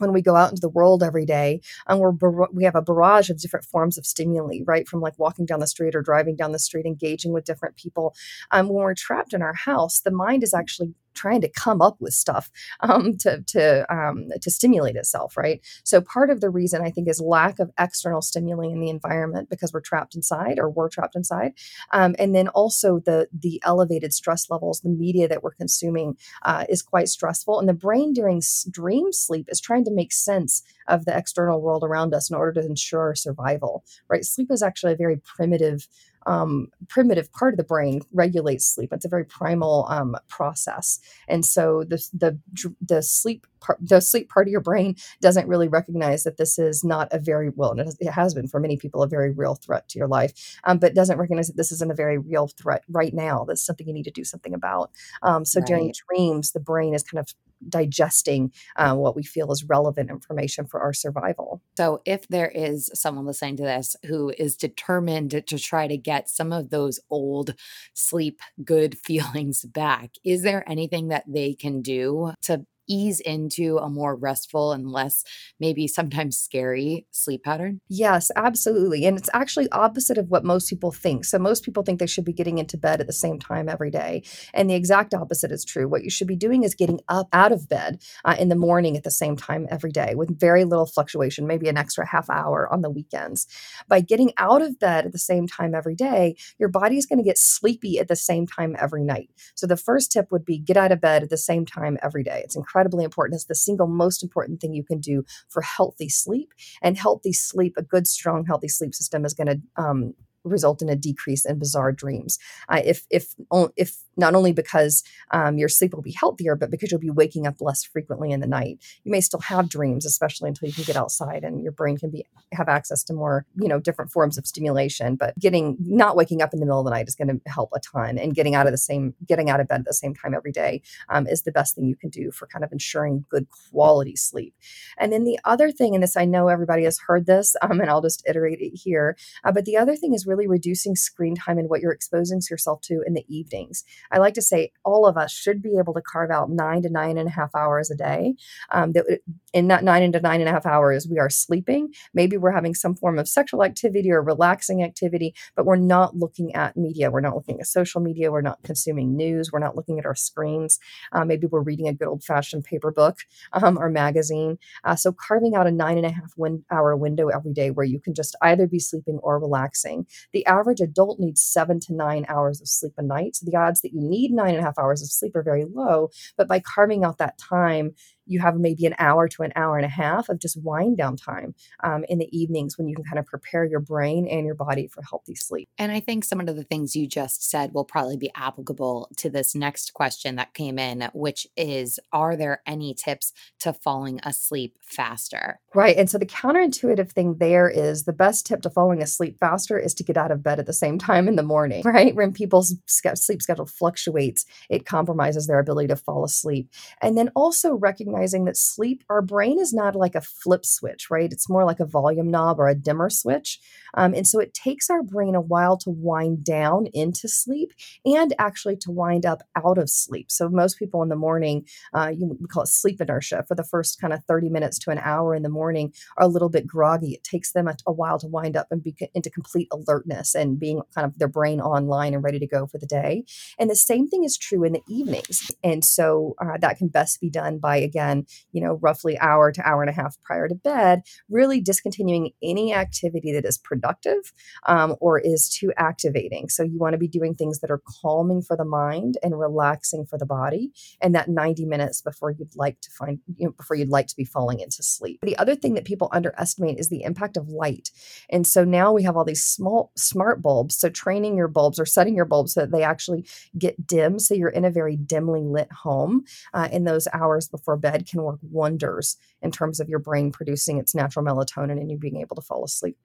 when 0.00 0.12
we 0.12 0.22
go 0.22 0.36
out 0.36 0.50
into 0.50 0.60
the 0.60 0.68
world 0.68 1.02
every 1.02 1.26
day 1.26 1.60
and 1.86 2.00
we're 2.00 2.12
we 2.52 2.64
have 2.64 2.74
a 2.74 2.82
barrage 2.82 3.30
of 3.30 3.38
different 3.38 3.66
forms 3.66 3.98
of 3.98 4.06
stimuli 4.06 4.60
right? 4.66 4.88
From 4.88 5.00
like 5.00 5.18
walking 5.18 5.46
down 5.46 5.60
the 5.60 5.66
street 5.66 5.94
or 5.94 6.02
driving 6.02 6.36
down 6.36 6.52
the 6.52 6.58
street 6.58 6.86
engaging 6.86 7.32
with 7.32 7.44
different 7.44 7.76
people. 7.76 8.14
Um, 8.50 8.68
when 8.68 8.82
we're 8.84 8.94
trapped 8.94 9.32
in 9.32 9.42
our 9.42 9.54
house 9.54 10.00
the 10.00 10.10
mind 10.10 10.42
is 10.42 10.54
actually 10.54 10.94
trying 11.14 11.40
to 11.40 11.48
come 11.48 11.82
up 11.82 11.96
with 12.00 12.12
stuff 12.14 12.50
um, 12.80 13.16
to 13.18 13.42
to 13.48 13.94
um, 13.94 14.28
to 14.40 14.50
stimulate 14.50 14.96
itself, 14.96 15.36
right? 15.36 15.60
So 15.84 16.00
part 16.00 16.30
of 16.30 16.40
the 16.40 16.50
reason 16.50 16.82
I 16.82 16.90
think 16.90 17.08
is 17.08 17.20
lack 17.20 17.58
of 17.58 17.70
external 17.78 18.22
stimuli 18.22 18.66
in 18.66 18.80
the 18.80 18.90
environment 18.90 19.50
because 19.50 19.72
we're 19.72 19.80
trapped 19.80 20.14
inside 20.14 20.58
or 20.58 20.70
we're 20.70 20.88
trapped 20.88 21.16
inside, 21.16 21.52
um, 21.92 22.14
and 22.18 22.34
then 22.34 22.48
also 22.48 23.00
the 23.00 23.28
the 23.32 23.60
elevated 23.64 24.12
stress 24.12 24.50
levels, 24.50 24.80
the 24.80 24.88
media 24.88 25.28
that 25.28 25.42
we're 25.42 25.50
consuming 25.52 26.16
uh, 26.42 26.64
is 26.68 26.82
quite 26.82 27.08
stressful, 27.08 27.58
and 27.58 27.68
the 27.68 27.74
brain 27.74 28.12
during 28.12 28.42
dream 28.70 29.12
sleep 29.12 29.46
is 29.50 29.60
trying 29.60 29.84
to 29.84 29.90
make 29.90 30.12
sense 30.12 30.62
of 30.88 31.04
the 31.04 31.16
external 31.16 31.60
world 31.60 31.84
around 31.84 32.14
us 32.14 32.30
in 32.30 32.36
order 32.36 32.60
to 32.60 32.66
ensure 32.66 33.14
survival, 33.14 33.84
right? 34.08 34.24
Sleep 34.24 34.50
is 34.50 34.62
actually 34.62 34.92
a 34.92 34.96
very 34.96 35.16
primitive 35.16 35.86
um, 36.26 36.68
primitive 36.88 37.32
part 37.32 37.54
of 37.54 37.58
the 37.58 37.64
brain 37.64 38.02
regulates 38.12 38.64
sleep. 38.64 38.92
It's 38.92 39.04
a 39.04 39.08
very 39.08 39.24
primal 39.24 39.86
um, 39.88 40.16
process, 40.28 41.00
and 41.28 41.44
so 41.44 41.84
the 41.84 42.02
the 42.12 42.38
the 42.80 43.02
sleep 43.02 43.46
part, 43.60 43.78
the 43.80 44.00
sleep 44.00 44.28
part 44.28 44.46
of 44.46 44.52
your 44.52 44.60
brain 44.60 44.96
doesn't 45.20 45.48
really 45.48 45.68
recognize 45.68 46.24
that 46.24 46.36
this 46.36 46.58
is 46.58 46.82
not 46.82 47.08
a 47.12 47.18
very 47.18 47.50
well, 47.50 47.78
it 47.78 48.10
has 48.10 48.34
been 48.34 48.48
for 48.48 48.60
many 48.60 48.76
people 48.76 49.02
a 49.02 49.08
very 49.08 49.30
real 49.30 49.54
threat 49.54 49.88
to 49.88 49.98
your 49.98 50.08
life, 50.08 50.58
um, 50.64 50.78
but 50.78 50.94
doesn't 50.94 51.18
recognize 51.18 51.46
that 51.48 51.56
this 51.56 51.72
isn't 51.72 51.92
a 51.92 51.94
very 51.94 52.18
real 52.18 52.48
threat 52.48 52.82
right 52.88 53.14
now. 53.14 53.44
That's 53.46 53.64
something 53.64 53.86
you 53.86 53.94
need 53.94 54.04
to 54.04 54.10
do 54.10 54.24
something 54.24 54.54
about. 54.54 54.90
Um, 55.22 55.44
so 55.44 55.60
right. 55.60 55.66
during 55.66 55.92
dreams, 56.08 56.52
the 56.52 56.60
brain 56.60 56.94
is 56.94 57.02
kind 57.02 57.20
of 57.20 57.34
digesting 57.68 58.52
uh, 58.76 58.94
what 58.94 59.16
we 59.16 59.22
feel 59.22 59.52
is 59.52 59.64
relevant 59.64 60.10
information 60.10 60.66
for 60.66 60.80
our 60.80 60.92
survival. 60.92 61.62
So, 61.76 62.02
if 62.04 62.26
there 62.28 62.48
is 62.48 62.90
someone 62.94 63.26
listening 63.26 63.56
to 63.56 63.62
this 63.62 63.96
who 64.06 64.32
is 64.38 64.56
determined 64.56 65.30
to 65.30 65.58
try 65.58 65.86
to 65.86 65.96
get 65.96 66.28
some 66.28 66.52
of 66.52 66.70
those 66.70 67.00
old 67.10 67.54
sleep 67.94 68.40
good 68.64 68.98
feelings 69.04 69.64
back, 69.64 70.12
is 70.24 70.42
there 70.42 70.68
anything 70.68 71.08
that 71.08 71.24
they 71.26 71.54
can 71.54 71.82
do 71.82 72.32
to 72.42 72.64
ease 72.90 73.20
into 73.20 73.78
a 73.78 73.88
more 73.88 74.16
restful 74.16 74.72
and 74.72 74.90
less 74.90 75.24
maybe 75.60 75.86
sometimes 75.86 76.36
scary 76.36 77.06
sleep 77.12 77.44
pattern? 77.44 77.80
Yes, 77.88 78.30
absolutely. 78.34 79.06
And 79.06 79.16
it's 79.16 79.30
actually 79.32 79.70
opposite 79.70 80.18
of 80.18 80.28
what 80.28 80.44
most 80.44 80.68
people 80.68 80.90
think. 80.90 81.24
So 81.24 81.38
most 81.38 81.64
people 81.64 81.84
think 81.84 82.00
they 82.00 82.06
should 82.06 82.24
be 82.24 82.32
getting 82.32 82.58
into 82.58 82.76
bed 82.76 83.00
at 83.00 83.06
the 83.06 83.12
same 83.12 83.38
time 83.38 83.68
every 83.68 83.90
day. 83.90 84.24
And 84.52 84.68
the 84.68 84.74
exact 84.74 85.14
opposite 85.14 85.52
is 85.52 85.64
true. 85.64 85.88
What 85.88 86.02
you 86.02 86.10
should 86.10 86.26
be 86.26 86.36
doing 86.36 86.64
is 86.64 86.74
getting 86.74 87.00
up 87.08 87.28
out 87.32 87.52
of 87.52 87.68
bed 87.68 88.02
uh, 88.24 88.36
in 88.38 88.48
the 88.48 88.56
morning 88.56 88.96
at 88.96 89.04
the 89.04 89.10
same 89.10 89.36
time 89.36 89.68
every 89.70 89.92
day 89.92 90.14
with 90.16 90.38
very 90.38 90.64
little 90.64 90.86
fluctuation, 90.86 91.46
maybe 91.46 91.68
an 91.68 91.78
extra 91.78 92.06
half 92.06 92.28
hour 92.28 92.68
on 92.72 92.82
the 92.82 92.90
weekends. 92.90 93.46
By 93.88 94.00
getting 94.00 94.32
out 94.36 94.62
of 94.62 94.78
bed 94.80 95.06
at 95.06 95.12
the 95.12 95.18
same 95.18 95.46
time 95.46 95.74
every 95.74 95.94
day, 95.94 96.34
your 96.58 96.68
body 96.68 96.96
is 96.96 97.06
going 97.06 97.18
to 97.18 97.24
get 97.24 97.38
sleepy 97.38 97.98
at 97.98 98.08
the 98.08 98.16
same 98.16 98.46
time 98.46 98.74
every 98.78 99.04
night. 99.04 99.30
So 99.54 99.66
the 99.66 99.76
first 99.76 100.10
tip 100.10 100.32
would 100.32 100.44
be 100.44 100.58
get 100.58 100.76
out 100.76 100.90
of 100.90 101.00
bed 101.00 101.22
at 101.22 101.30
the 101.30 101.36
same 101.36 101.64
time 101.64 101.96
every 102.02 102.24
day. 102.24 102.40
It's 102.44 102.56
incredible 102.56 102.79
incredibly 102.80 103.04
important. 103.04 103.34
It's 103.36 103.44
the 103.44 103.54
single 103.54 103.86
most 103.86 104.22
important 104.22 104.60
thing 104.60 104.72
you 104.72 104.84
can 104.84 105.00
do 105.00 105.24
for 105.48 105.60
healthy 105.60 106.08
sleep. 106.08 106.52
And 106.82 106.96
healthy 106.96 107.32
sleep, 107.32 107.74
a 107.76 107.82
good, 107.82 108.06
strong, 108.06 108.46
healthy 108.46 108.68
sleep 108.68 108.94
system 108.94 109.24
is 109.24 109.34
going 109.34 109.48
to 109.48 109.60
um, 109.76 110.14
result 110.44 110.82
in 110.82 110.88
a 110.88 110.96
decrease 110.96 111.44
in 111.44 111.58
bizarre 111.58 111.92
dreams. 111.92 112.38
Uh, 112.68 112.80
if 112.84 113.06
if 113.10 113.34
if 113.76 113.96
not 114.16 114.34
only 114.34 114.52
because 114.52 115.02
um, 115.32 115.58
your 115.58 115.68
sleep 115.68 115.94
will 115.94 116.02
be 116.02 116.12
healthier, 116.12 116.54
but 116.54 116.70
because 116.70 116.90
you'll 116.90 117.00
be 117.00 117.10
waking 117.10 117.46
up 117.46 117.56
less 117.60 117.82
frequently 117.84 118.30
in 118.30 118.40
the 118.40 118.46
night. 118.46 118.78
You 119.04 119.10
may 119.10 119.20
still 119.20 119.40
have 119.40 119.68
dreams, 119.68 120.04
especially 120.04 120.48
until 120.48 120.68
you 120.68 120.74
can 120.74 120.84
get 120.84 120.96
outside 120.96 121.42
and 121.42 121.62
your 121.62 121.72
brain 121.72 121.96
can 121.96 122.10
be 122.10 122.26
have 122.52 122.68
access 122.68 123.02
to 123.04 123.12
more 123.12 123.46
you 123.56 123.68
know 123.68 123.80
different 123.80 124.10
forms 124.10 124.38
of 124.38 124.46
stimulation. 124.46 125.16
But 125.16 125.38
getting 125.38 125.76
not 125.80 126.16
waking 126.16 126.42
up 126.42 126.52
in 126.52 126.60
the 126.60 126.66
middle 126.66 126.80
of 126.80 126.84
the 126.84 126.90
night 126.90 127.08
is 127.08 127.14
going 127.14 127.28
to 127.28 127.50
help 127.50 127.70
a 127.74 127.80
ton, 127.80 128.18
and 128.18 128.34
getting 128.34 128.54
out 128.54 128.66
of 128.66 128.72
the 128.72 128.78
same 128.78 129.14
getting 129.26 129.50
out 129.50 129.60
of 129.60 129.68
bed 129.68 129.80
at 129.80 129.86
the 129.86 129.94
same 129.94 130.14
time 130.14 130.34
every 130.34 130.52
day 130.52 130.82
um, 131.08 131.26
is 131.26 131.42
the 131.42 131.52
best 131.52 131.74
thing 131.74 131.86
you 131.86 131.96
can 131.96 132.10
do 132.10 132.30
for 132.30 132.46
kind 132.46 132.64
of 132.64 132.72
ensuring 132.72 133.24
good 133.30 133.46
quality 133.70 134.16
sleep. 134.16 134.54
And 134.98 135.12
then 135.12 135.24
the 135.24 135.38
other 135.44 135.70
thing, 135.70 135.94
and 135.94 136.02
this 136.02 136.16
I 136.16 136.24
know 136.24 136.48
everybody 136.48 136.84
has 136.84 136.98
heard 136.98 137.26
this, 137.26 137.56
um, 137.62 137.80
and 137.80 137.90
I'll 137.90 138.02
just 138.02 138.22
iterate 138.28 138.60
it 138.60 138.76
here, 138.76 139.16
uh, 139.44 139.52
but 139.52 139.64
the 139.64 139.76
other 139.76 139.96
thing 139.96 140.14
is 140.14 140.26
really 140.30 140.46
reducing 140.46 140.96
screen 140.96 141.34
time 141.34 141.58
and 141.58 141.68
what 141.68 141.80
you're 141.80 141.92
exposing 141.92 142.40
yourself 142.50 142.80
to 142.82 143.02
in 143.06 143.14
the 143.14 143.24
evenings. 143.28 143.84
I 144.12 144.18
like 144.18 144.34
to 144.34 144.42
say 144.42 144.72
all 144.84 145.06
of 145.06 145.16
us 145.16 145.32
should 145.32 145.60
be 145.60 145.76
able 145.78 145.92
to 145.94 146.00
carve 146.00 146.30
out 146.30 146.50
nine 146.50 146.82
to 146.82 146.88
nine 146.88 147.18
and 147.18 147.28
a 147.28 147.32
half 147.32 147.54
hours 147.54 147.90
a 147.90 147.96
day 147.96 148.34
um, 148.70 148.92
that 148.92 149.20
in 149.52 149.68
that 149.68 149.82
nine 149.82 150.12
to 150.12 150.20
nine 150.20 150.40
and 150.40 150.48
a 150.48 150.52
half 150.52 150.66
hours, 150.66 151.08
we 151.10 151.18
are 151.18 151.28
sleeping. 151.28 151.92
Maybe 152.14 152.36
we're 152.36 152.52
having 152.52 152.74
some 152.74 152.94
form 152.94 153.18
of 153.18 153.28
sexual 153.28 153.64
activity 153.64 154.10
or 154.10 154.22
relaxing 154.22 154.82
activity, 154.82 155.34
but 155.56 155.66
we're 155.66 155.76
not 155.76 156.16
looking 156.16 156.54
at 156.54 156.76
media. 156.76 157.10
We're 157.10 157.20
not 157.20 157.34
looking 157.34 157.58
at 157.60 157.66
social 157.66 158.00
media. 158.00 158.30
We're 158.30 158.40
not 158.40 158.62
consuming 158.62 159.16
news. 159.16 159.50
We're 159.52 159.58
not 159.58 159.76
looking 159.76 159.98
at 159.98 160.06
our 160.06 160.14
screens. 160.14 160.78
Uh, 161.12 161.24
maybe 161.24 161.46
we're 161.46 161.60
reading 161.60 161.88
a 161.88 161.94
good 161.94 162.08
old 162.08 162.22
fashioned 162.22 162.64
paper 162.64 162.92
book 162.92 163.18
um, 163.52 163.76
or 163.78 163.90
magazine. 163.90 164.58
Uh, 164.84 164.94
so, 164.94 165.12
carving 165.12 165.56
out 165.56 165.66
a 165.66 165.72
nine 165.72 165.96
and 165.96 166.06
a 166.06 166.10
half 166.10 166.32
win- 166.36 166.64
hour 166.70 166.96
window 166.96 167.28
every 167.28 167.52
day 167.52 167.70
where 167.70 167.86
you 167.86 167.98
can 168.00 168.14
just 168.14 168.36
either 168.42 168.66
be 168.66 168.78
sleeping 168.78 169.18
or 169.22 169.38
relaxing. 169.40 170.06
The 170.32 170.44
average 170.46 170.80
adult 170.80 171.18
needs 171.20 171.42
seven 171.42 171.80
to 171.80 171.94
nine 171.94 172.24
hours 172.28 172.60
of 172.60 172.68
sleep 172.68 172.92
a 172.96 173.02
night. 173.02 173.36
So, 173.36 173.46
the 173.50 173.56
odds 173.56 173.80
that 173.82 173.92
you 173.92 174.00
need 174.00 174.32
nine 174.32 174.50
and 174.54 174.58
a 174.58 174.62
half 174.62 174.78
hours 174.78 175.02
of 175.02 175.08
sleep 175.10 175.36
are 175.36 175.42
very 175.42 175.64
low. 175.64 176.10
But 176.36 176.48
by 176.48 176.60
carving 176.60 177.04
out 177.04 177.18
that 177.18 177.38
time, 177.38 177.92
you 178.30 178.40
have 178.40 178.56
maybe 178.56 178.86
an 178.86 178.94
hour 178.98 179.28
to 179.28 179.42
an 179.42 179.52
hour 179.56 179.76
and 179.76 179.84
a 179.84 179.90
half 179.90 180.28
of 180.28 180.38
just 180.38 180.62
wind 180.62 180.96
down 180.96 181.16
time 181.16 181.54
um, 181.82 182.04
in 182.08 182.18
the 182.18 182.28
evenings 182.36 182.78
when 182.78 182.88
you 182.88 182.94
can 182.94 183.04
kind 183.04 183.18
of 183.18 183.26
prepare 183.26 183.64
your 183.64 183.80
brain 183.80 184.26
and 184.28 184.46
your 184.46 184.54
body 184.54 184.86
for 184.86 185.02
healthy 185.02 185.34
sleep. 185.34 185.68
And 185.78 185.90
I 185.92 186.00
think 186.00 186.24
some 186.24 186.40
of 186.40 186.46
the 186.46 186.64
things 186.64 186.94
you 186.94 187.08
just 187.08 187.48
said 187.48 187.72
will 187.72 187.84
probably 187.84 188.16
be 188.16 188.30
applicable 188.34 189.10
to 189.16 189.30
this 189.30 189.54
next 189.54 189.92
question 189.94 190.36
that 190.36 190.54
came 190.54 190.78
in, 190.78 191.10
which 191.12 191.46
is 191.56 191.98
Are 192.12 192.36
there 192.36 192.62
any 192.66 192.94
tips 192.94 193.32
to 193.60 193.72
falling 193.72 194.20
asleep 194.22 194.76
faster? 194.80 195.60
Right. 195.74 195.96
And 195.96 196.08
so 196.08 196.18
the 196.18 196.26
counterintuitive 196.26 197.10
thing 197.10 197.36
there 197.38 197.68
is 197.68 198.04
the 198.04 198.12
best 198.12 198.46
tip 198.46 198.62
to 198.62 198.70
falling 198.70 199.02
asleep 199.02 199.38
faster 199.40 199.78
is 199.78 199.94
to 199.94 200.04
get 200.04 200.16
out 200.16 200.30
of 200.30 200.42
bed 200.42 200.58
at 200.58 200.66
the 200.66 200.72
same 200.72 200.98
time 200.98 201.28
in 201.28 201.36
the 201.36 201.42
morning, 201.42 201.82
right? 201.84 202.14
When 202.14 202.32
people's 202.32 202.74
sleep 202.86 203.42
schedule 203.42 203.66
fluctuates, 203.66 204.46
it 204.68 204.86
compromises 204.86 205.46
their 205.46 205.58
ability 205.58 205.88
to 205.88 205.96
fall 205.96 206.24
asleep. 206.24 206.68
And 207.02 207.16
then 207.16 207.30
also 207.34 207.74
recognize 207.74 208.19
recognizing 208.20 208.44
that 208.44 208.56
sleep, 208.56 209.02
our 209.08 209.22
brain 209.22 209.58
is 209.58 209.72
not 209.72 209.96
like 209.96 210.14
a 210.14 210.20
flip 210.20 210.64
switch, 210.66 211.10
right? 211.10 211.32
It's 211.32 211.48
more 211.48 211.64
like 211.64 211.80
a 211.80 211.86
volume 211.86 212.30
knob 212.30 212.60
or 212.60 212.68
a 212.68 212.74
dimmer 212.74 213.08
switch. 213.08 213.58
Um, 213.94 214.14
and 214.14 214.26
so 214.26 214.38
it 214.38 214.54
takes 214.54 214.90
our 214.90 215.02
brain 215.02 215.34
a 215.34 215.40
while 215.40 215.76
to 215.78 215.90
wind 215.90 216.44
down 216.44 216.86
into 216.92 217.28
sleep 217.28 217.72
and 218.04 218.34
actually 218.38 218.76
to 218.76 218.90
wind 218.90 219.24
up 219.26 219.42
out 219.56 219.78
of 219.78 219.88
sleep. 219.88 220.30
So 220.30 220.48
most 220.48 220.78
people 220.78 221.02
in 221.02 221.08
the 221.08 221.16
morning, 221.16 221.66
uh, 221.94 222.12
you, 222.14 222.36
we 222.38 222.46
call 222.46 222.62
it 222.64 222.68
sleep 222.68 223.00
inertia, 223.00 223.44
for 223.48 223.54
the 223.54 223.64
first 223.64 224.00
kind 224.00 224.12
of 224.12 224.24
30 224.24 224.50
minutes 224.50 224.78
to 224.80 224.90
an 224.90 224.98
hour 224.98 225.34
in 225.34 225.42
the 225.42 225.48
morning 225.48 225.92
are 226.16 226.24
a 226.24 226.28
little 226.28 226.50
bit 226.50 226.66
groggy. 226.66 227.14
It 227.14 227.24
takes 227.24 227.52
them 227.52 227.68
a, 227.68 227.76
a 227.86 227.92
while 227.92 228.18
to 228.18 228.26
wind 228.26 228.56
up 228.56 228.68
and 228.70 228.82
be 228.82 228.94
into 229.14 229.30
complete 229.30 229.68
alertness 229.72 230.34
and 230.34 230.60
being 230.60 230.82
kind 230.94 231.06
of 231.06 231.18
their 231.18 231.28
brain 231.28 231.60
online 231.60 232.14
and 232.14 232.22
ready 232.22 232.38
to 232.38 232.46
go 232.46 232.66
for 232.66 232.78
the 232.78 232.86
day. 232.86 233.24
And 233.58 233.70
the 233.70 233.76
same 233.76 234.06
thing 234.06 234.24
is 234.24 234.36
true 234.36 234.62
in 234.64 234.74
the 234.74 234.82
evenings. 234.88 235.50
And 235.64 235.84
so 235.84 236.34
uh, 236.40 236.58
that 236.60 236.78
can 236.78 236.88
best 236.88 237.20
be 237.20 237.30
done 237.30 237.58
by, 237.58 237.76
again, 237.76 238.09
you 238.52 238.60
know, 238.60 238.74
roughly 238.82 239.18
hour 239.18 239.52
to 239.52 239.68
hour 239.68 239.82
and 239.82 239.90
a 239.90 239.94
half 239.94 240.20
prior 240.22 240.48
to 240.48 240.54
bed, 240.54 241.02
really 241.28 241.60
discontinuing 241.60 242.30
any 242.42 242.74
activity 242.74 243.32
that 243.32 243.44
is 243.44 243.58
productive 243.58 243.80
productive 243.80 244.32
um, 244.66 244.96
or 245.00 245.18
is 245.18 245.48
too 245.48 245.72
activating. 245.76 246.48
So 246.48 246.62
you 246.62 246.78
want 246.78 246.94
to 246.94 246.98
be 246.98 247.08
doing 247.08 247.34
things 247.34 247.60
that 247.60 247.70
are 247.70 247.82
calming 248.02 248.42
for 248.42 248.56
the 248.56 248.64
mind 248.64 249.18
and 249.22 249.38
relaxing 249.38 250.06
for 250.06 250.18
the 250.18 250.26
body, 250.26 250.72
and 251.00 251.14
that 251.14 251.28
90 251.28 251.64
minutes 251.64 252.00
before 252.00 252.30
you'd 252.30 252.56
like 252.56 252.80
to 252.80 252.90
find, 252.90 253.20
you 253.36 253.46
know, 253.46 253.52
before 253.52 253.76
you'd 253.76 253.88
like 253.88 254.06
to 254.08 254.16
be 254.16 254.24
falling 254.24 254.60
into 254.60 254.82
sleep. 254.82 255.20
The 255.22 255.38
other 255.38 255.54
thing 255.54 255.74
that 255.74 255.84
people 255.84 256.08
underestimate 256.12 256.78
is 256.78 256.88
the 256.88 257.02
impact 257.02 257.36
of 257.36 257.48
light. 257.48 257.90
And 258.28 258.46
so 258.46 258.64
now 258.64 258.92
we 258.92 259.02
have 259.02 259.16
all 259.16 259.24
these 259.24 259.44
small 259.44 259.92
smart 259.96 260.42
bulbs. 260.42 260.78
So 260.78 260.88
training 260.88 261.36
your 261.36 261.48
bulbs 261.48 261.78
or 261.78 261.86
setting 261.86 262.14
your 262.14 262.24
bulbs 262.24 262.54
so 262.54 262.60
that 262.60 262.70
they 262.70 262.82
actually 262.82 263.26
get 263.58 263.86
dim, 263.86 264.18
so 264.18 264.34
you're 264.34 264.48
in 264.48 264.64
a 264.64 264.70
very 264.70 264.96
dimly 264.96 265.42
lit 265.42 265.72
home 265.72 266.24
uh, 266.54 266.68
in 266.70 266.84
those 266.84 267.08
hours 267.12 267.48
before 267.48 267.76
bed 267.76 267.99
can 268.06 268.22
work 268.22 268.40
wonders 268.42 269.16
in 269.42 269.50
terms 269.50 269.80
of 269.80 269.88
your 269.88 269.98
brain 269.98 270.32
producing 270.32 270.78
its 270.78 270.94
natural 270.94 271.24
melatonin 271.24 271.80
and 271.80 271.90
you 271.90 271.98
being 271.98 272.16
able 272.16 272.36
to 272.36 272.42
fall 272.42 272.64
asleep. 272.64 272.96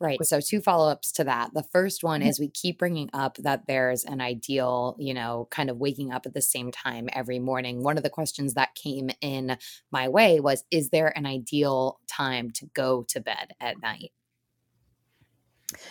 Right. 0.00 0.18
So, 0.24 0.40
two 0.40 0.60
follow 0.60 0.90
ups 0.90 1.12
to 1.12 1.24
that. 1.24 1.54
The 1.54 1.62
first 1.62 2.02
one 2.02 2.20
mm-hmm. 2.20 2.28
is 2.28 2.40
we 2.40 2.48
keep 2.48 2.78
bringing 2.78 3.10
up 3.12 3.36
that 3.38 3.66
there's 3.66 4.04
an 4.04 4.20
ideal, 4.20 4.96
you 4.98 5.14
know, 5.14 5.46
kind 5.50 5.70
of 5.70 5.78
waking 5.78 6.12
up 6.12 6.26
at 6.26 6.34
the 6.34 6.42
same 6.42 6.72
time 6.72 7.08
every 7.12 7.38
morning. 7.38 7.82
One 7.82 7.96
of 7.96 8.02
the 8.02 8.10
questions 8.10 8.54
that 8.54 8.74
came 8.74 9.10
in 9.20 9.56
my 9.92 10.08
way 10.08 10.40
was 10.40 10.64
Is 10.70 10.90
there 10.90 11.16
an 11.16 11.26
ideal 11.26 12.00
time 12.08 12.50
to 12.52 12.66
go 12.74 13.04
to 13.08 13.20
bed 13.20 13.52
at 13.60 13.80
night? 13.80 14.12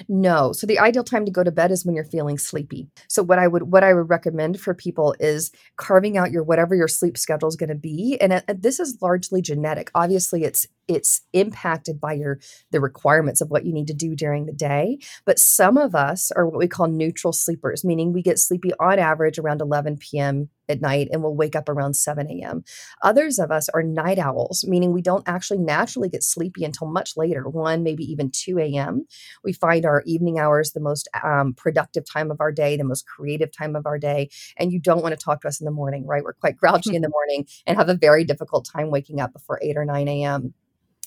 No. 0.07 0.53
So 0.53 0.67
the 0.67 0.79
ideal 0.79 1.03
time 1.03 1.25
to 1.25 1.31
go 1.31 1.43
to 1.43 1.51
bed 1.51 1.71
is 1.71 1.85
when 1.85 1.95
you're 1.95 2.03
feeling 2.03 2.37
sleepy. 2.37 2.87
So 3.07 3.23
what 3.23 3.39
I 3.39 3.47
would 3.47 3.63
what 3.63 3.83
I 3.83 3.93
would 3.93 4.09
recommend 4.09 4.59
for 4.59 4.73
people 4.73 5.15
is 5.19 5.51
carving 5.77 6.17
out 6.17 6.31
your 6.31 6.43
whatever 6.43 6.75
your 6.75 6.87
sleep 6.87 7.17
schedule 7.17 7.49
is 7.49 7.55
going 7.55 7.69
to 7.69 7.75
be 7.75 8.17
and 8.21 8.33
uh, 8.33 8.41
this 8.47 8.79
is 8.79 8.97
largely 9.01 9.41
genetic. 9.41 9.91
Obviously 9.95 10.43
it's 10.43 10.67
it's 10.87 11.21
impacted 11.33 11.99
by 11.99 12.13
your 12.13 12.39
the 12.71 12.81
requirements 12.81 13.41
of 13.41 13.49
what 13.49 13.65
you 13.65 13.73
need 13.73 13.87
to 13.87 13.93
do 13.93 14.15
during 14.15 14.45
the 14.45 14.53
day 14.53 14.97
but 15.25 15.39
some 15.39 15.77
of 15.77 15.95
us 15.95 16.31
are 16.31 16.47
what 16.47 16.59
we 16.59 16.67
call 16.67 16.87
neutral 16.87 17.33
sleepers 17.33 17.83
meaning 17.83 18.13
we 18.13 18.21
get 18.21 18.39
sleepy 18.39 18.71
on 18.79 18.99
average 18.99 19.39
around 19.39 19.61
11 19.61 19.97
p.m 19.97 20.49
at 20.69 20.81
night 20.81 21.09
and 21.11 21.21
we'll 21.21 21.35
wake 21.35 21.55
up 21.55 21.69
around 21.69 21.95
7 21.95 22.29
a.m. 22.29 22.63
Others 23.01 23.39
of 23.39 23.51
us 23.51 23.69
are 23.69 23.83
night 23.83 24.19
owls, 24.19 24.65
meaning 24.67 24.91
we 24.91 25.01
don't 25.01 25.27
actually 25.27 25.59
naturally 25.59 26.09
get 26.09 26.23
sleepy 26.23 26.63
until 26.63 26.87
much 26.87 27.17
later, 27.17 27.47
1, 27.47 27.83
maybe 27.83 28.03
even 28.03 28.31
2 28.31 28.59
a.m. 28.59 29.05
We 29.43 29.53
find 29.53 29.85
our 29.85 30.03
evening 30.05 30.39
hours 30.39 30.71
the 30.71 30.79
most 30.79 31.09
um, 31.23 31.53
productive 31.53 32.05
time 32.09 32.31
of 32.31 32.39
our 32.39 32.51
day, 32.51 32.77
the 32.77 32.83
most 32.83 33.05
creative 33.05 33.51
time 33.51 33.75
of 33.75 33.85
our 33.85 33.99
day. 33.99 34.29
And 34.57 34.71
you 34.71 34.79
don't 34.79 35.01
want 35.01 35.17
to 35.17 35.23
talk 35.23 35.41
to 35.41 35.47
us 35.47 35.59
in 35.59 35.65
the 35.65 35.71
morning, 35.71 36.05
right? 36.05 36.23
We're 36.23 36.33
quite 36.33 36.57
grouchy 36.57 36.95
in 36.95 37.01
the 37.01 37.09
morning 37.13 37.47
and 37.65 37.77
have 37.77 37.89
a 37.89 37.95
very 37.95 38.23
difficult 38.23 38.67
time 38.71 38.89
waking 38.89 39.19
up 39.19 39.33
before 39.33 39.59
8 39.61 39.77
or 39.77 39.85
9 39.85 40.07
a.m. 40.07 40.53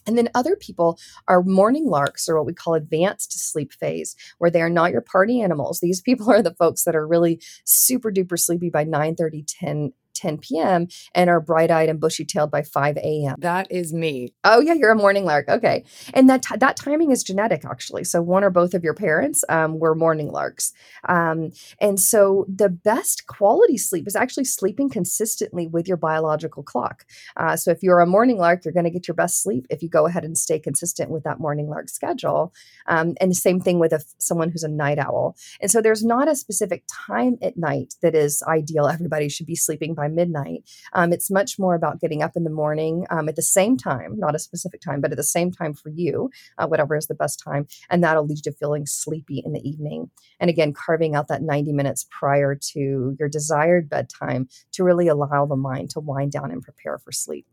And 0.06 0.16
then 0.16 0.28
other 0.34 0.56
people 0.56 0.98
are 1.28 1.42
morning 1.42 1.86
larks, 1.86 2.28
or 2.28 2.36
what 2.36 2.46
we 2.46 2.54
call 2.54 2.74
advanced 2.74 3.32
sleep 3.38 3.72
phase, 3.72 4.16
where 4.38 4.50
they 4.50 4.62
are 4.62 4.70
not 4.70 4.92
your 4.92 5.00
party 5.00 5.40
animals. 5.40 5.80
These 5.80 6.00
people 6.06 6.30
are 6.30 6.42
the 6.42 6.54
folks 6.54 6.84
that 6.84 6.96
are 6.96 7.06
really 7.06 7.40
super 7.64 8.10
duper 8.10 8.38
sleepy 8.38 8.70
by 8.70 8.84
9 8.84 9.16
30, 9.16 9.42
10 9.42 9.92
10 10.16 10.38
p.m. 10.38 10.88
and 11.14 11.30
are 11.30 11.40
bright 11.40 11.70
eyed 11.70 11.88
and 11.88 12.00
bushy 12.00 12.24
tailed 12.24 12.50
by 12.50 12.62
5 12.62 12.96
a.m. 12.98 13.36
That 13.38 13.70
is 13.70 13.92
me. 13.92 14.34
Oh, 14.44 14.60
yeah, 14.60 14.74
you're 14.74 14.90
a 14.90 14.96
morning 14.96 15.24
lark. 15.24 15.48
Okay. 15.48 15.84
And 16.14 16.28
that, 16.30 16.42
t- 16.42 16.56
that 16.56 16.76
timing 16.76 17.10
is 17.10 17.22
genetic, 17.22 17.64
actually. 17.64 18.04
So 18.04 18.22
one 18.22 18.44
or 18.44 18.50
both 18.50 18.74
of 18.74 18.82
your 18.82 18.94
parents 18.94 19.44
um, 19.48 19.78
were 19.78 19.94
morning 19.94 20.30
larks. 20.30 20.72
Um, 21.08 21.52
and 21.80 22.00
so 22.00 22.46
the 22.48 22.68
best 22.68 23.26
quality 23.26 23.76
sleep 23.76 24.06
is 24.06 24.16
actually 24.16 24.44
sleeping 24.44 24.88
consistently 24.88 25.66
with 25.66 25.88
your 25.88 25.96
biological 25.96 26.62
clock. 26.62 27.04
Uh, 27.36 27.56
so 27.56 27.70
if 27.70 27.82
you're 27.82 28.00
a 28.00 28.06
morning 28.06 28.38
lark, 28.38 28.64
you're 28.64 28.74
going 28.74 28.84
to 28.84 28.90
get 28.90 29.08
your 29.08 29.14
best 29.14 29.42
sleep 29.42 29.66
if 29.70 29.82
you 29.82 29.88
go 29.88 30.06
ahead 30.06 30.24
and 30.24 30.36
stay 30.38 30.58
consistent 30.58 31.10
with 31.10 31.24
that 31.24 31.40
morning 31.40 31.68
lark 31.68 31.88
schedule. 31.88 32.52
Um, 32.86 33.14
and 33.20 33.30
the 33.30 33.34
same 33.34 33.60
thing 33.60 33.78
with 33.78 33.92
a, 33.92 34.02
someone 34.18 34.50
who's 34.50 34.62
a 34.62 34.68
night 34.68 34.98
owl. 34.98 35.36
And 35.60 35.70
so 35.70 35.80
there's 35.80 36.04
not 36.04 36.28
a 36.28 36.36
specific 36.36 36.84
time 36.88 37.38
at 37.42 37.56
night 37.56 37.94
that 38.02 38.14
is 38.14 38.42
ideal. 38.46 38.86
Everybody 38.86 39.28
should 39.28 39.46
be 39.46 39.56
sleeping 39.56 39.94
by 39.94 40.05
by 40.06 40.14
midnight. 40.14 40.64
Um, 40.92 41.12
it's 41.12 41.30
much 41.30 41.58
more 41.58 41.74
about 41.74 42.00
getting 42.00 42.22
up 42.22 42.36
in 42.36 42.44
the 42.44 42.50
morning 42.50 43.06
um, 43.10 43.28
at 43.28 43.36
the 43.36 43.42
same 43.42 43.76
time, 43.76 44.18
not 44.18 44.34
a 44.34 44.38
specific 44.38 44.80
time, 44.80 45.00
but 45.00 45.10
at 45.10 45.16
the 45.16 45.24
same 45.24 45.50
time 45.50 45.74
for 45.74 45.90
you, 45.90 46.30
uh, 46.58 46.66
whatever 46.66 46.96
is 46.96 47.06
the 47.06 47.14
best 47.14 47.42
time. 47.42 47.66
And 47.90 48.02
that'll 48.02 48.26
lead 48.26 48.38
you 48.38 48.52
to 48.52 48.52
feeling 48.52 48.86
sleepy 48.86 49.42
in 49.44 49.52
the 49.52 49.68
evening. 49.68 50.10
And 50.40 50.50
again, 50.50 50.72
carving 50.72 51.14
out 51.14 51.28
that 51.28 51.42
90 51.42 51.72
minutes 51.72 52.06
prior 52.10 52.54
to 52.54 53.16
your 53.18 53.28
desired 53.28 53.88
bedtime 53.88 54.48
to 54.72 54.84
really 54.84 55.08
allow 55.08 55.46
the 55.46 55.56
mind 55.56 55.90
to 55.90 56.00
wind 56.00 56.32
down 56.32 56.50
and 56.50 56.62
prepare 56.62 56.98
for 56.98 57.12
sleep. 57.12 57.46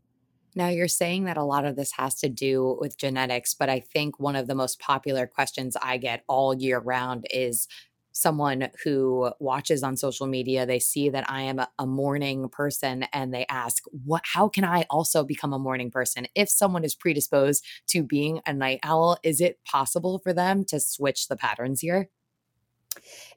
Now, 0.56 0.68
you're 0.68 0.88
saying 0.88 1.24
that 1.24 1.38
a 1.38 1.44
lot 1.44 1.66
of 1.66 1.76
this 1.76 1.94
has 1.94 2.14
to 2.16 2.30
do 2.30 2.78
with 2.80 2.98
genetics, 2.98 3.56
but 3.56 3.70
I 3.70 3.80
think 3.80 4.20
one 4.20 4.36
of 4.36 4.46
the 4.46 4.54
most 4.54 4.80
popular 4.80 5.26
questions 5.26 5.76
I 5.82 5.98
get 5.98 6.24
all 6.28 6.54
year 6.54 6.78
round 6.78 7.26
is 7.32 7.68
someone 8.14 8.70
who 8.84 9.32
watches 9.40 9.84
on 9.84 9.98
social 9.98 10.28
media 10.28 10.66
they 10.66 10.80
see 10.80 11.10
that 11.10 11.30
i 11.30 11.42
am 11.42 11.60
a 11.80 11.86
morning 11.86 12.48
person 12.50 13.04
and 13.12 13.34
they 13.34 13.46
ask 13.50 13.84
what 14.06 14.22
how 14.24 14.48
can 14.48 14.64
i 14.64 14.86
also 14.90 15.24
become 15.24 15.54
a 15.54 15.60
morning 15.60 15.92
person? 15.92 16.28
If 16.36 16.50
someone 16.50 16.84
is 16.84 16.96
predisposed 16.96 17.66
to 17.88 18.04
being 18.04 18.42
a 18.46 18.54
night 18.54 18.80
owl 18.84 19.18
is 19.24 19.42
it 19.42 19.60
possible 19.66 20.20
for 20.20 20.34
them 20.34 20.64
to 20.66 20.80
switch 20.80 21.28
the 21.28 21.36
patterns 21.36 21.82
here 21.82 22.10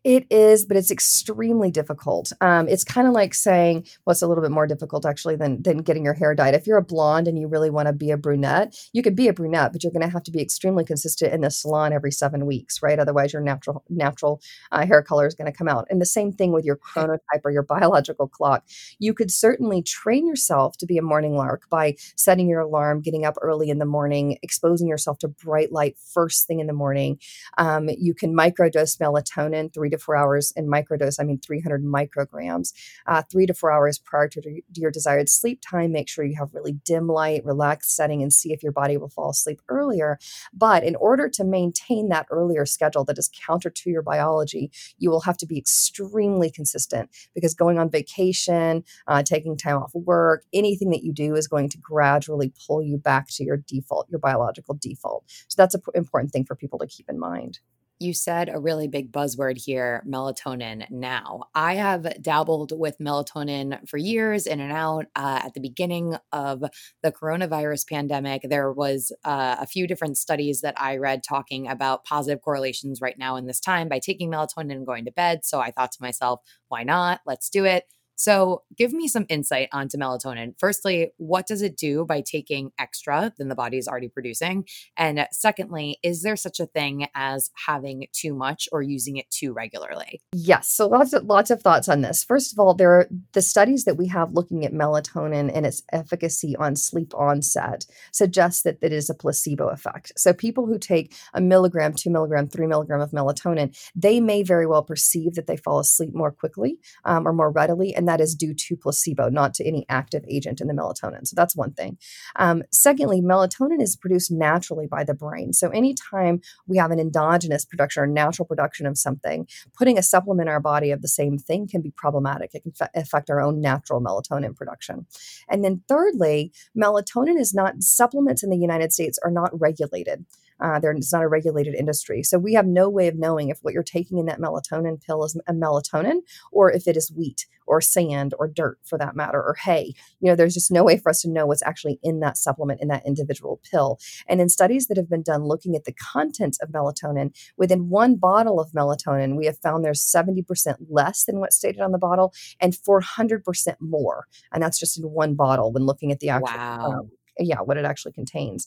it 0.06 0.24
is, 0.30 0.64
but 0.64 0.76
it's 0.76 0.92
extremely 0.92 1.68
difficult. 1.68 2.32
Um, 2.40 2.68
it's 2.68 2.84
kind 2.84 3.08
of 3.08 3.12
like 3.12 3.34
saying, 3.34 3.88
well, 4.04 4.12
it's 4.12 4.22
a 4.22 4.28
little 4.28 4.42
bit 4.42 4.52
more 4.52 4.68
difficult 4.68 5.04
actually 5.04 5.34
than 5.34 5.60
than 5.62 5.78
getting 5.78 6.04
your 6.04 6.14
hair 6.14 6.32
dyed. 6.32 6.54
If 6.54 6.64
you're 6.64 6.78
a 6.78 6.82
blonde 6.82 7.26
and 7.26 7.36
you 7.36 7.48
really 7.48 7.70
want 7.70 7.88
to 7.88 7.92
be 7.92 8.12
a 8.12 8.16
brunette, 8.16 8.78
you 8.92 9.02
can 9.02 9.16
be 9.16 9.26
a 9.26 9.32
brunette, 9.32 9.72
but 9.72 9.82
you're 9.82 9.92
going 9.92 10.06
to 10.06 10.12
have 10.12 10.22
to 10.22 10.30
be 10.30 10.40
extremely 10.40 10.84
consistent 10.84 11.34
in 11.34 11.40
the 11.40 11.50
salon 11.50 11.92
every 11.92 12.12
seven 12.12 12.46
weeks, 12.46 12.84
right? 12.84 13.00
Otherwise, 13.00 13.32
your 13.32 13.42
natural 13.42 13.82
natural 13.90 14.40
uh, 14.70 14.86
hair 14.86 15.02
color 15.02 15.26
is 15.26 15.34
going 15.34 15.50
to 15.50 15.58
come 15.58 15.66
out. 15.66 15.88
And 15.90 16.00
the 16.00 16.06
same 16.06 16.30
thing 16.30 16.52
with 16.52 16.64
your 16.64 16.76
chronotype 16.76 17.42
or 17.44 17.50
your 17.50 17.64
biological 17.64 18.28
clock. 18.28 18.64
You 19.00 19.12
could 19.12 19.32
certainly 19.32 19.82
train 19.82 20.24
yourself 20.24 20.76
to 20.76 20.86
be 20.86 20.98
a 20.98 21.02
morning 21.02 21.34
lark 21.34 21.68
by 21.68 21.96
setting 22.16 22.48
your 22.48 22.60
alarm, 22.60 23.00
getting 23.00 23.24
up 23.24 23.34
early 23.42 23.70
in 23.70 23.80
the 23.80 23.84
morning, 23.84 24.38
exposing 24.40 24.86
yourself 24.86 25.18
to 25.18 25.28
bright 25.28 25.72
light 25.72 25.96
first 25.98 26.46
thing 26.46 26.60
in 26.60 26.68
the 26.68 26.72
morning. 26.72 27.18
Um, 27.58 27.88
you 27.98 28.14
can 28.14 28.32
microdose 28.36 28.98
melatonin 28.98 29.74
three 29.74 29.90
to 29.90 29.95
to 29.96 30.02
four 30.02 30.16
hours 30.16 30.52
in 30.56 30.66
microdose, 30.66 31.16
I 31.20 31.24
mean 31.24 31.38
300 31.38 31.84
micrograms, 31.84 32.72
uh, 33.06 33.22
three 33.30 33.46
to 33.46 33.54
four 33.54 33.70
hours 33.72 33.98
prior 33.98 34.28
to 34.28 34.60
your 34.74 34.90
desired 34.90 35.28
sleep 35.28 35.60
time. 35.60 35.92
Make 35.92 36.08
sure 36.08 36.24
you 36.24 36.36
have 36.36 36.54
really 36.54 36.72
dim 36.84 37.08
light, 37.08 37.44
relaxed 37.44 37.94
setting, 37.94 38.22
and 38.22 38.32
see 38.32 38.52
if 38.52 38.62
your 38.62 38.72
body 38.72 38.96
will 38.96 39.08
fall 39.08 39.30
asleep 39.30 39.60
earlier. 39.68 40.18
But 40.52 40.84
in 40.84 40.96
order 40.96 41.28
to 41.30 41.44
maintain 41.44 42.08
that 42.08 42.26
earlier 42.30 42.66
schedule 42.66 43.04
that 43.04 43.18
is 43.18 43.30
counter 43.46 43.70
to 43.70 43.90
your 43.90 44.02
biology, 44.02 44.70
you 44.98 45.10
will 45.10 45.22
have 45.22 45.36
to 45.38 45.46
be 45.46 45.58
extremely 45.58 46.50
consistent 46.50 47.10
because 47.34 47.54
going 47.54 47.78
on 47.78 47.90
vacation, 47.90 48.84
uh, 49.06 49.22
taking 49.22 49.56
time 49.56 49.76
off 49.76 49.94
work, 49.94 50.44
anything 50.52 50.90
that 50.90 51.02
you 51.02 51.12
do 51.12 51.34
is 51.34 51.48
going 51.48 51.68
to 51.70 51.78
gradually 51.78 52.52
pull 52.66 52.82
you 52.82 52.98
back 52.98 53.28
to 53.28 53.44
your 53.44 53.56
default, 53.56 54.08
your 54.10 54.18
biological 54.18 54.78
default. 54.80 55.24
So 55.48 55.54
that's 55.56 55.74
an 55.74 55.82
important 55.94 56.32
thing 56.32 56.44
for 56.44 56.54
people 56.54 56.78
to 56.78 56.86
keep 56.86 57.08
in 57.08 57.18
mind. 57.18 57.60
You 57.98 58.12
said 58.12 58.50
a 58.50 58.60
really 58.60 58.88
big 58.88 59.10
buzzword 59.10 59.56
here 59.56 60.02
melatonin 60.06 60.84
now. 60.90 61.44
I 61.54 61.76
have 61.76 62.22
dabbled 62.22 62.72
with 62.78 62.98
melatonin 62.98 63.88
for 63.88 63.96
years 63.96 64.46
in 64.46 64.60
and 64.60 64.70
out. 64.70 65.06
Uh, 65.16 65.40
at 65.44 65.54
the 65.54 65.60
beginning 65.60 66.16
of 66.30 66.62
the 67.02 67.10
coronavirus 67.10 67.88
pandemic, 67.88 68.42
there 68.44 68.70
was 68.70 69.12
uh, 69.24 69.56
a 69.58 69.66
few 69.66 69.86
different 69.86 70.18
studies 70.18 70.60
that 70.60 70.78
I 70.78 70.98
read 70.98 71.22
talking 71.26 71.68
about 71.68 72.04
positive 72.04 72.42
correlations 72.42 73.00
right 73.00 73.16
now 73.18 73.36
in 73.36 73.46
this 73.46 73.60
time 73.60 73.88
by 73.88 73.98
taking 73.98 74.30
melatonin 74.30 74.72
and 74.72 74.86
going 74.86 75.06
to 75.06 75.12
bed. 75.12 75.46
So 75.46 75.60
I 75.60 75.70
thought 75.70 75.92
to 75.92 76.02
myself, 76.02 76.40
why 76.68 76.82
not? 76.82 77.20
Let's 77.24 77.48
do 77.48 77.64
it. 77.64 77.84
So, 78.16 78.62
give 78.76 78.92
me 78.92 79.08
some 79.08 79.26
insight 79.28 79.68
onto 79.72 79.98
melatonin. 79.98 80.54
Firstly, 80.58 81.12
what 81.18 81.46
does 81.46 81.62
it 81.62 81.76
do 81.76 82.04
by 82.04 82.22
taking 82.22 82.72
extra 82.78 83.32
than 83.38 83.48
the 83.48 83.54
body 83.54 83.76
is 83.76 83.86
already 83.86 84.08
producing? 84.08 84.66
And 84.96 85.26
secondly, 85.32 85.98
is 86.02 86.22
there 86.22 86.36
such 86.36 86.58
a 86.58 86.66
thing 86.66 87.06
as 87.14 87.50
having 87.66 88.06
too 88.12 88.34
much 88.34 88.68
or 88.72 88.82
using 88.82 89.18
it 89.18 89.30
too 89.30 89.52
regularly? 89.52 90.22
Yes. 90.32 90.68
So, 90.68 90.88
lots 90.88 91.12
of 91.12 91.24
lots 91.24 91.50
of 91.50 91.60
thoughts 91.60 91.88
on 91.88 92.00
this. 92.00 92.24
First 92.24 92.52
of 92.52 92.58
all, 92.58 92.74
there 92.74 92.92
are 92.92 93.08
the 93.32 93.42
studies 93.42 93.84
that 93.84 93.96
we 93.96 94.08
have 94.08 94.32
looking 94.32 94.64
at 94.64 94.72
melatonin 94.72 95.50
and 95.54 95.66
its 95.66 95.82
efficacy 95.92 96.56
on 96.56 96.74
sleep 96.74 97.14
onset 97.14 97.84
suggest 98.12 98.64
that 98.64 98.78
it 98.80 98.92
is 98.92 99.10
a 99.10 99.14
placebo 99.14 99.68
effect. 99.68 100.12
So, 100.16 100.32
people 100.32 100.66
who 100.66 100.78
take 100.78 101.14
a 101.34 101.40
milligram, 101.40 101.92
two 101.92 102.10
milligram, 102.10 102.48
three 102.48 102.66
milligram 102.66 103.00
of 103.00 103.10
melatonin, 103.10 103.76
they 103.94 104.20
may 104.20 104.42
very 104.42 104.66
well 104.66 104.82
perceive 104.82 105.34
that 105.34 105.46
they 105.46 105.56
fall 105.56 105.78
asleep 105.78 106.14
more 106.14 106.32
quickly 106.32 106.78
um, 107.04 107.28
or 107.28 107.32
more 107.32 107.50
readily, 107.50 107.94
and 107.94 108.05
and 108.06 108.12
that 108.12 108.22
is 108.22 108.36
due 108.36 108.54
to 108.54 108.76
placebo, 108.76 109.28
not 109.28 109.52
to 109.54 109.66
any 109.66 109.84
active 109.88 110.24
agent 110.28 110.60
in 110.60 110.68
the 110.68 110.74
melatonin. 110.74 111.26
So 111.26 111.34
that's 111.34 111.56
one 111.56 111.72
thing. 111.72 111.98
Um, 112.36 112.62
secondly, 112.70 113.20
melatonin 113.20 113.82
is 113.82 113.96
produced 113.96 114.30
naturally 114.30 114.86
by 114.86 115.02
the 115.02 115.14
brain. 115.14 115.52
So 115.52 115.70
anytime 115.70 116.40
we 116.68 116.76
have 116.76 116.92
an 116.92 117.00
endogenous 117.00 117.64
production 117.64 118.04
or 118.04 118.06
natural 118.06 118.46
production 118.46 118.86
of 118.86 118.96
something, 118.96 119.48
putting 119.76 119.98
a 119.98 120.04
supplement 120.04 120.48
in 120.48 120.52
our 120.52 120.60
body 120.60 120.92
of 120.92 121.02
the 121.02 121.08
same 121.08 121.36
thing 121.36 121.66
can 121.66 121.80
be 121.80 121.90
problematic. 121.90 122.54
It 122.54 122.62
can 122.62 122.72
fa- 122.72 122.90
affect 122.94 123.28
our 123.28 123.40
own 123.40 123.60
natural 123.60 124.00
melatonin 124.00 124.54
production. 124.54 125.06
And 125.48 125.64
then 125.64 125.82
thirdly, 125.88 126.52
melatonin 126.78 127.40
is 127.40 127.52
not, 127.52 127.82
supplements 127.82 128.44
in 128.44 128.50
the 128.50 128.56
United 128.56 128.92
States 128.92 129.18
are 129.24 129.32
not 129.32 129.50
regulated. 129.58 130.26
Uh, 130.60 130.80
it's 130.82 131.12
not 131.12 131.22
a 131.22 131.28
regulated 131.28 131.74
industry. 131.74 132.22
So 132.22 132.38
we 132.38 132.54
have 132.54 132.66
no 132.66 132.88
way 132.88 133.08
of 133.08 133.16
knowing 133.16 133.48
if 133.48 133.58
what 133.62 133.74
you're 133.74 133.82
taking 133.82 134.18
in 134.18 134.26
that 134.26 134.40
melatonin 134.40 135.02
pill 135.02 135.24
is 135.24 135.38
a 135.46 135.52
melatonin 135.52 136.20
or 136.52 136.72
if 136.72 136.86
it 136.86 136.96
is 136.96 137.12
wheat 137.12 137.46
or 137.66 137.80
sand 137.80 138.34
or 138.38 138.48
dirt 138.48 138.78
for 138.84 138.96
that 138.98 139.16
matter 139.16 139.42
or 139.42 139.56
hay. 139.64 139.92
You 140.20 140.30
know, 140.30 140.36
there's 140.36 140.54
just 140.54 140.70
no 140.70 140.84
way 140.84 140.98
for 140.98 141.10
us 141.10 141.22
to 141.22 141.30
know 141.30 141.46
what's 141.46 141.62
actually 141.62 141.98
in 142.02 142.20
that 142.20 142.36
supplement 142.36 142.80
in 142.80 142.88
that 142.88 143.06
individual 143.06 143.60
pill. 143.70 143.98
And 144.28 144.40
in 144.40 144.48
studies 144.48 144.86
that 144.86 144.96
have 144.96 145.10
been 145.10 145.22
done 145.22 145.44
looking 145.44 145.74
at 145.76 145.84
the 145.84 145.92
contents 145.92 146.58
of 146.60 146.70
melatonin, 146.70 147.36
within 147.56 147.88
one 147.88 148.16
bottle 148.16 148.60
of 148.60 148.72
melatonin, 148.72 149.36
we 149.36 149.46
have 149.46 149.58
found 149.58 149.84
there's 149.84 150.02
70% 150.02 150.76
less 150.88 151.24
than 151.24 151.40
what's 151.40 151.56
stated 151.56 151.80
on 151.80 151.92
the 151.92 151.98
bottle 151.98 152.32
and 152.60 152.74
400% 152.74 153.42
more. 153.80 154.26
And 154.52 154.62
that's 154.62 154.78
just 154.78 154.98
in 154.98 155.04
one 155.04 155.34
bottle 155.34 155.72
when 155.72 155.84
looking 155.84 156.12
at 156.12 156.20
the 156.20 156.30
actual, 156.30 156.56
wow. 156.56 156.92
um, 156.92 157.10
yeah, 157.38 157.60
what 157.60 157.76
it 157.76 157.84
actually 157.84 158.12
contains. 158.12 158.66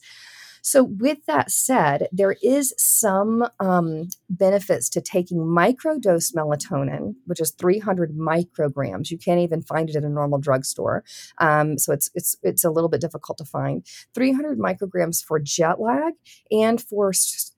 So, 0.62 0.84
with 0.84 1.24
that 1.26 1.50
said, 1.50 2.08
there 2.12 2.36
is 2.42 2.74
some 2.76 3.46
um, 3.60 4.08
benefits 4.28 4.88
to 4.90 5.00
taking 5.00 5.38
microdose 5.38 6.34
melatonin, 6.34 7.14
which 7.26 7.40
is 7.40 7.52
300 7.52 8.16
micrograms. 8.16 9.10
You 9.10 9.18
can't 9.18 9.40
even 9.40 9.62
find 9.62 9.88
it 9.88 9.96
in 9.96 10.04
a 10.04 10.08
normal 10.08 10.38
drugstore, 10.38 11.04
um, 11.38 11.78
so 11.78 11.92
it's 11.92 12.10
it's 12.14 12.36
it's 12.42 12.64
a 12.64 12.70
little 12.70 12.90
bit 12.90 13.00
difficult 13.00 13.38
to 13.38 13.44
find. 13.44 13.86
300 14.14 14.58
micrograms 14.58 15.24
for 15.24 15.38
jet 15.38 15.80
lag 15.80 16.14
and 16.50 16.80
for 16.80 17.12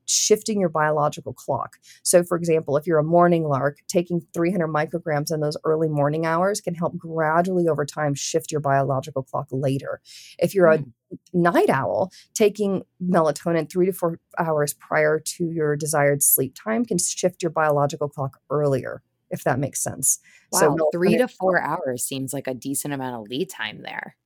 shifting 0.07 0.61
your 0.61 0.69
biological 0.69 1.33
clock. 1.33 1.79
So, 2.03 2.23
for 2.23 2.37
example, 2.37 2.77
if 2.77 2.87
you're 2.87 2.99
a 2.99 3.05
morning 3.05 3.45
lark, 3.45 3.79
taking 3.89 4.23
300 4.35 4.69
micrograms 4.69 5.33
in 5.33 5.41
those 5.41 5.57
early 5.65 5.89
morning 5.89 6.27
hours 6.27 6.61
can 6.61 6.75
help 6.75 6.97
gradually 6.97 7.69
over 7.69 7.85
time 7.85 8.15
shift 8.15 8.53
your 8.53 8.61
biological 8.61 9.23
clock 9.23 9.49
later. 9.51 10.01
If 10.39 10.55
you're 10.55 10.69
mm. 10.69 10.81
a 10.81 10.85
night 11.33 11.71
owl, 11.71 12.11
taking 12.35 12.83
melatonin 13.03 13.71
three 13.71 13.87
to 13.87 13.93
four 13.93 14.19
hours 14.39 14.75
prior 14.75 15.21
to 15.21 15.45
your 15.51 15.77
desired 15.77 16.23
sleep 16.23 16.55
time 16.55 16.85
can 16.85 16.99
shift 16.99 17.43
your 17.43 17.51
biological 17.51 18.09
clock 18.09 18.39
earlier, 18.51 19.03
if 19.31 19.45
that 19.45 19.59
makes 19.59 19.83
sense. 19.83 20.19
Wow, 20.53 20.77
so, 20.77 20.89
three 20.93 21.17
to 21.19 21.29
four 21.29 21.61
hours 21.61 22.05
seems 22.05 22.33
like 22.33 22.47
a 22.47 22.55
decent 22.55 22.95
amount 22.95 23.17
of 23.17 23.29
lead 23.29 23.51
time 23.51 23.83
there. 23.83 24.17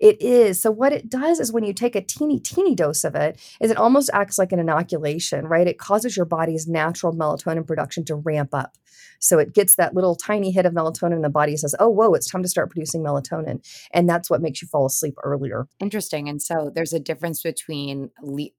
It 0.00 0.20
is. 0.20 0.60
So 0.60 0.70
what 0.70 0.92
it 0.92 1.08
does 1.08 1.40
is 1.40 1.52
when 1.52 1.64
you 1.64 1.72
take 1.72 1.96
a 1.96 2.00
teeny, 2.00 2.38
teeny 2.40 2.74
dose 2.74 3.04
of 3.04 3.14
it, 3.14 3.40
is 3.60 3.70
it 3.70 3.76
almost 3.76 4.10
acts 4.12 4.38
like 4.38 4.52
an 4.52 4.58
inoculation, 4.58 5.46
right? 5.46 5.66
It 5.66 5.78
causes 5.78 6.16
your 6.16 6.26
body's 6.26 6.66
natural 6.66 7.12
melatonin 7.12 7.66
production 7.66 8.04
to 8.06 8.14
ramp 8.14 8.54
up. 8.54 8.76
So 9.20 9.38
it 9.38 9.52
gets 9.52 9.74
that 9.76 9.94
little 9.94 10.14
tiny 10.14 10.50
hit 10.50 10.66
of 10.66 10.72
melatonin 10.72 11.14
and 11.14 11.24
the 11.24 11.28
body 11.28 11.56
says, 11.56 11.74
oh, 11.78 11.88
whoa, 11.88 12.14
it's 12.14 12.30
time 12.30 12.42
to 12.42 12.48
start 12.48 12.70
producing 12.70 13.02
melatonin. 13.02 13.66
And 13.92 14.08
that's 14.08 14.30
what 14.30 14.40
makes 14.40 14.62
you 14.62 14.68
fall 14.68 14.86
asleep 14.86 15.14
earlier. 15.24 15.66
Interesting. 15.80 16.28
And 16.28 16.40
so 16.40 16.70
there's 16.72 16.92
a 16.92 17.00
difference 17.00 17.42
between 17.42 18.10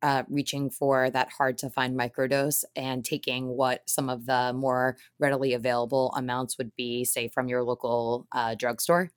uh, 0.02 0.24
reaching 0.28 0.70
for 0.70 1.10
that 1.10 1.30
hard 1.38 1.58
to 1.60 1.70
find 1.70 1.98
microdose 1.98 2.64
and 2.76 3.06
taking 3.06 3.48
what 3.48 3.84
some 3.88 4.10
of 4.10 4.26
the 4.26 4.54
more 4.54 4.98
readily 5.18 5.54
available 5.54 6.14
amounts 6.16 6.58
would 6.58 6.76
be, 6.76 7.06
say, 7.06 7.30
from 7.30 7.48
your 7.48 7.64
local 7.64 8.28
uh, 8.32 8.56
drugstore. 8.56 9.12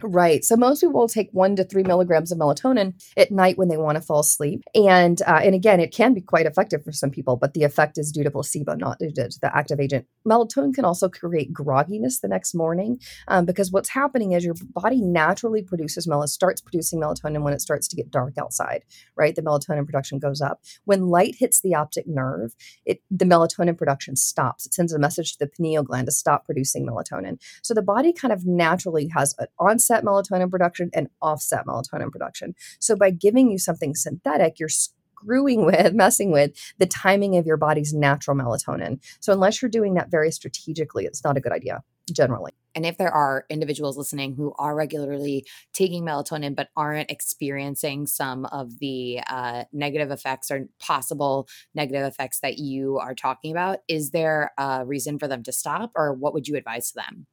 Right. 0.00 0.44
So 0.44 0.54
most 0.54 0.80
people 0.80 1.00
will 1.00 1.08
take 1.08 1.28
one 1.32 1.56
to 1.56 1.64
three 1.64 1.82
milligrams 1.82 2.30
of 2.30 2.38
melatonin 2.38 2.94
at 3.16 3.32
night 3.32 3.58
when 3.58 3.66
they 3.66 3.76
want 3.76 3.96
to 3.96 4.00
fall 4.00 4.20
asleep. 4.20 4.62
And 4.72 5.20
uh, 5.22 5.40
and 5.42 5.56
again, 5.56 5.80
it 5.80 5.92
can 5.92 6.14
be 6.14 6.20
quite 6.20 6.46
effective 6.46 6.84
for 6.84 6.92
some 6.92 7.10
people, 7.10 7.36
but 7.36 7.52
the 7.52 7.64
effect 7.64 7.98
is 7.98 8.12
due 8.12 8.22
to 8.22 8.30
placebo, 8.30 8.76
not 8.76 9.00
due 9.00 9.10
to 9.10 9.28
the 9.42 9.50
active 9.52 9.80
agent. 9.80 10.06
Melatonin 10.24 10.72
can 10.72 10.84
also 10.84 11.08
create 11.08 11.52
grogginess 11.52 12.20
the 12.20 12.28
next 12.28 12.54
morning 12.54 13.00
um, 13.26 13.44
because 13.44 13.72
what's 13.72 13.88
happening 13.88 14.32
is 14.32 14.44
your 14.44 14.54
body 14.72 15.02
naturally 15.02 15.64
produces 15.64 16.06
melatonin, 16.06 16.28
starts 16.28 16.60
producing 16.60 17.00
melatonin 17.00 17.42
when 17.42 17.52
it 17.52 17.60
starts 17.60 17.88
to 17.88 17.96
get 17.96 18.08
dark 18.08 18.38
outside. 18.38 18.84
Right. 19.16 19.34
The 19.34 19.42
melatonin 19.42 19.84
production 19.84 20.20
goes 20.20 20.40
up. 20.40 20.60
When 20.84 21.08
light 21.08 21.34
hits 21.40 21.60
the 21.60 21.74
optic 21.74 22.06
nerve, 22.06 22.54
it 22.86 23.02
the 23.10 23.24
melatonin 23.24 23.76
production 23.76 24.14
stops. 24.14 24.64
It 24.64 24.74
sends 24.74 24.92
a 24.92 24.98
message 25.00 25.32
to 25.32 25.38
the 25.40 25.48
pineal 25.48 25.82
gland 25.82 26.06
to 26.06 26.12
stop 26.12 26.44
producing 26.44 26.86
melatonin. 26.86 27.42
So 27.64 27.74
the 27.74 27.82
body 27.82 28.12
kind 28.12 28.32
of 28.32 28.46
naturally 28.46 29.08
has 29.08 29.34
an 29.40 29.48
onset 29.58 29.87
onset 29.88 30.04
melatonin 30.04 30.50
production 30.50 30.90
and 30.92 31.08
offset 31.22 31.66
melatonin 31.66 32.10
production. 32.10 32.54
So 32.78 32.96
by 32.96 33.10
giving 33.10 33.50
you 33.50 33.58
something 33.58 33.94
synthetic, 33.94 34.58
you're 34.58 34.68
screwing 34.68 35.64
with, 35.66 35.94
messing 35.94 36.30
with 36.30 36.52
the 36.78 36.86
timing 36.86 37.36
of 37.36 37.46
your 37.46 37.56
body's 37.56 37.92
natural 37.92 38.36
melatonin. 38.36 39.00
So 39.20 39.32
unless 39.32 39.60
you're 39.60 39.70
doing 39.70 39.94
that 39.94 40.10
very 40.10 40.30
strategically, 40.30 41.04
it's 41.04 41.24
not 41.24 41.36
a 41.36 41.40
good 41.40 41.52
idea 41.52 41.82
generally. 42.10 42.52
And 42.74 42.86
if 42.86 42.96
there 42.96 43.12
are 43.12 43.44
individuals 43.50 43.98
listening 43.98 44.34
who 44.34 44.54
are 44.58 44.74
regularly 44.74 45.44
taking 45.74 46.04
melatonin 46.04 46.54
but 46.54 46.68
aren't 46.76 47.10
experiencing 47.10 48.06
some 48.06 48.46
of 48.46 48.78
the 48.78 49.20
uh, 49.28 49.64
negative 49.72 50.10
effects 50.10 50.50
or 50.50 50.68
possible 50.78 51.48
negative 51.74 52.06
effects 52.06 52.40
that 52.40 52.58
you 52.58 52.98
are 52.98 53.14
talking 53.14 53.50
about, 53.50 53.80
is 53.88 54.10
there 54.10 54.52
a 54.56 54.86
reason 54.86 55.18
for 55.18 55.26
them 55.28 55.42
to 55.42 55.52
stop 55.52 55.90
or 55.96 56.14
what 56.14 56.32
would 56.32 56.46
you 56.46 56.56
advise 56.56 56.92
to 56.92 56.94
them? 56.96 57.26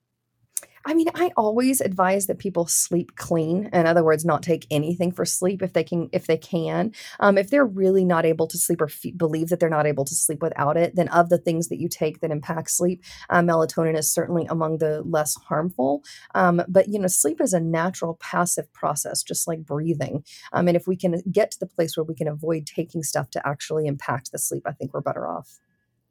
I 0.87 0.93
mean, 0.93 1.07
I 1.15 1.31
always 1.35 1.81
advise 1.81 2.27
that 2.27 2.37
people 2.37 2.67
sleep 2.67 3.15
clean. 3.15 3.69
In 3.73 3.87
other 3.87 4.03
words, 4.03 4.23
not 4.23 4.43
take 4.43 4.67
anything 4.69 5.11
for 5.11 5.25
sleep 5.25 5.63
if 5.63 5.73
they 5.73 5.83
can. 5.83 6.09
If 6.13 6.27
they 6.27 6.37
can, 6.37 6.91
um, 7.19 7.39
if 7.39 7.49
they're 7.49 7.65
really 7.65 8.05
not 8.05 8.23
able 8.23 8.45
to 8.47 8.57
sleep 8.57 8.81
or 8.81 8.89
believe 9.17 9.49
that 9.49 9.59
they're 9.59 9.67
not 9.67 9.87
able 9.87 10.05
to 10.05 10.13
sleep 10.13 10.43
without 10.43 10.77
it, 10.77 10.95
then 10.95 11.07
of 11.07 11.29
the 11.29 11.39
things 11.39 11.69
that 11.69 11.79
you 11.79 11.89
take 11.89 12.19
that 12.21 12.29
impact 12.29 12.69
sleep, 12.69 13.03
uh, 13.31 13.39
melatonin 13.41 13.97
is 13.97 14.11
certainly 14.11 14.45
among 14.45 14.77
the 14.77 15.01
less 15.01 15.35
harmful. 15.35 16.03
Um, 16.35 16.61
but 16.67 16.87
you 16.87 16.99
know, 16.99 17.07
sleep 17.07 17.41
is 17.41 17.53
a 17.53 17.59
natural 17.59 18.15
passive 18.21 18.71
process, 18.71 19.23
just 19.23 19.47
like 19.47 19.65
breathing. 19.65 20.23
Um, 20.53 20.67
and 20.67 20.77
if 20.77 20.87
we 20.87 20.95
can 20.95 21.19
get 21.31 21.49
to 21.51 21.59
the 21.59 21.65
place 21.65 21.97
where 21.97 22.03
we 22.03 22.13
can 22.13 22.27
avoid 22.27 22.67
taking 22.67 23.01
stuff 23.01 23.31
to 23.31 23.47
actually 23.47 23.87
impact 23.87 24.31
the 24.31 24.37
sleep, 24.37 24.63
I 24.67 24.71
think 24.71 24.93
we're 24.93 25.01
better 25.01 25.27
off. 25.27 25.59